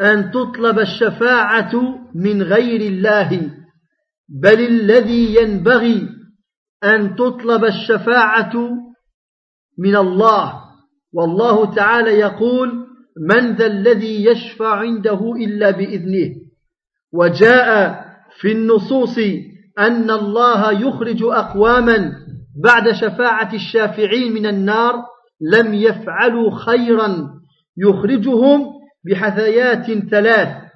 أن 0.00 0.30
تطلب 0.30 0.78
الشفاعة 0.78 1.72
من 2.14 2.42
غير 2.42 2.80
الله 2.80 3.50
بل 4.28 4.60
الذي 4.60 5.34
ينبغي 5.34 6.15
أن 6.83 7.15
تطلب 7.15 7.65
الشفاعة 7.65 8.53
من 9.77 9.95
الله. 9.95 10.53
والله 11.13 11.75
تعالى 11.75 12.11
يقول 12.11 12.87
من 13.29 13.55
ذا 13.55 13.65
الذي 13.65 14.25
يشفع 14.25 14.75
عنده 14.75 15.33
إلا 15.35 15.71
بإذنه 15.71 16.35
وجاء 17.13 18.05
في 18.39 18.51
النصوص 18.51 19.17
أن 19.79 20.11
الله 20.11 20.71
يخرج 20.71 21.23
أقواما 21.23 22.13
بعد 22.63 22.91
شفاعة 22.91 23.53
الشافعين 23.53 24.33
من 24.33 24.45
النار 24.45 24.93
لم 25.41 25.73
يفعلوا 25.73 26.51
خيرا 26.55 27.29
يخرجهم 27.77 28.65
بحثيات 29.05 29.85
ثلاث. 30.11 30.67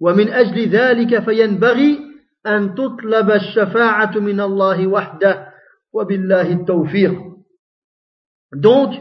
ومن 0.00 0.28
أجل 0.28 0.68
ذلك 0.68 1.24
فينبغي 1.24 2.05
أن 2.47 2.75
تطلب 2.75 3.31
الشفاعة 3.31 4.19
من 4.19 4.41
الله 4.41 4.87
وحده 4.87 5.47
وبالله 5.93 6.51
التوفيق 6.51 7.31
Donc, 8.53 8.93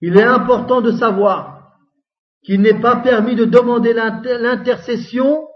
il 0.00 0.16
est 0.16 0.22
important 0.22 0.80
de 0.80 0.92
savoir 0.92 1.72
qu'il 2.44 2.62
n'est 2.62 2.80
pas 2.80 2.96
permis 2.96 3.34
de 3.34 3.44
demander 3.44 3.92
l'intercession 3.92 5.46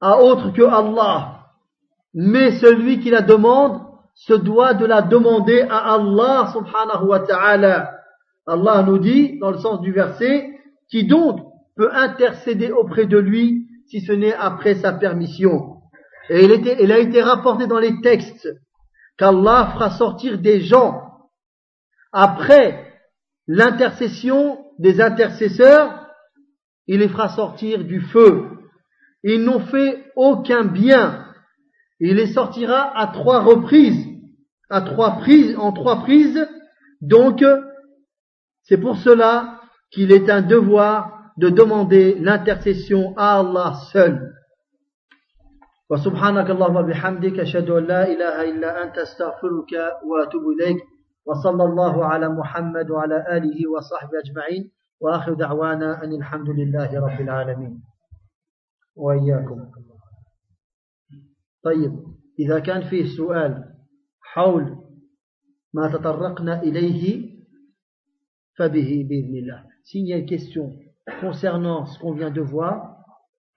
à 0.00 0.20
autre 0.22 0.52
que 0.52 0.62
Allah. 0.62 1.44
Mais 2.14 2.58
celui 2.58 3.00
qui 3.00 3.10
la 3.10 3.20
demande 3.20 3.82
se 4.14 4.32
doit 4.32 4.72
de 4.72 4.86
la 4.86 5.02
demander 5.02 5.66
à 5.68 5.94
Allah 5.94 6.50
subhanahu 6.54 7.08
wa 7.08 7.20
ta'ala. 7.20 7.92
Allah 8.46 8.82
nous 8.82 8.98
dit, 8.98 9.38
dans 9.38 9.50
le 9.50 9.58
sens 9.58 9.80
du 9.82 9.92
verset, 9.92 10.48
qui 10.90 11.06
donc 11.06 11.40
peut 11.76 11.92
intercéder 11.92 12.70
auprès 12.72 13.06
de 13.06 13.18
lui 13.18 13.66
si 13.91 14.01
ce 14.01 14.13
n'est 14.13 14.33
après 14.33 14.75
sa 14.75 14.93
permission. 14.93 15.81
Et 16.29 16.45
il, 16.45 16.51
était, 16.51 16.91
a 16.91 16.97
été 16.97 17.21
rapporté 17.21 17.67
dans 17.67 17.79
les 17.79 18.01
textes 18.01 18.47
qu'Allah 19.17 19.71
fera 19.73 19.91
sortir 19.91 20.39
des 20.39 20.61
gens 20.61 21.03
après 22.11 22.87
l'intercession 23.47 24.65
des 24.79 25.01
intercesseurs, 25.01 26.07
il 26.87 26.99
les 26.99 27.09
fera 27.09 27.29
sortir 27.29 27.83
du 27.83 28.01
feu 28.01 28.47
ils 29.23 29.43
n'ont 29.43 29.59
fait 29.59 30.03
aucun 30.15 30.63
bien. 30.63 31.27
Il 31.99 32.15
les 32.15 32.33
sortira 32.33 32.97
à 32.97 33.07
trois 33.07 33.41
reprises, 33.41 34.07
à 34.69 34.81
trois 34.81 35.17
prises, 35.17 35.55
en 35.57 35.71
trois 35.71 36.01
prises. 36.01 36.47
Donc, 37.01 37.43
c'est 38.63 38.79
pour 38.79 38.97
cela 38.97 39.61
qu'il 39.91 40.11
est 40.11 40.29
un 40.29 40.41
devoir 40.41 41.20
de 41.37 41.49
demander 41.49 42.15
l'intercession 42.19 43.13
à 43.17 43.39
Allah 43.39 43.73
seul. 43.91 44.31
وسبحانك 45.91 46.49
اللهم 46.49 46.75
وبحمدك 46.75 47.39
أشهد 47.39 47.69
أن 47.69 47.83
لا 47.83 48.07
إله 48.07 48.35
إلا 48.49 48.83
أنت 48.83 48.97
أستغفرك 48.97 49.71
وأتوب 50.07 50.43
إليك 50.55 50.79
وصلى 51.25 51.63
الله 51.63 52.05
على 52.05 52.29
محمد 52.29 52.89
وعلى 52.91 53.37
آله 53.37 53.67
وصحبه 53.67 54.19
أجمعين 54.23 54.71
وآخر 55.01 55.33
دعوانا 55.33 56.03
أن 56.03 56.11
الحمد 56.13 56.49
لله 56.49 56.99
رب 56.99 57.21
العالمين 57.21 57.83
وإياكم 58.95 59.71
طيب 61.63 61.91
إذا 62.39 62.59
كان 62.59 62.89
فيه 62.89 63.05
سؤال 63.17 63.63
حول 64.21 64.77
ما 65.73 65.91
تطرقنا 65.91 66.61
إليه 66.61 67.31
فبه 68.57 69.05
بإذن 69.09 69.35
الله 69.35 69.71
s'il 69.83 70.07
y 70.07 70.25
question 70.25 70.69
concernant 71.19 71.85
ce 71.85 71.99
qu'on 71.99 72.13
vient 72.13 72.31
de 72.31 72.41
voir 72.41 72.97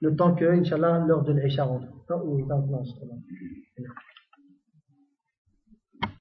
le 0.00 0.14
temps 0.16 0.34
que, 0.34 0.44
Inch'Allah, 0.44 1.04
l'heure 1.06 1.22
de 1.22 1.32
l'Isha 1.32 1.64
rentre. 1.64 1.86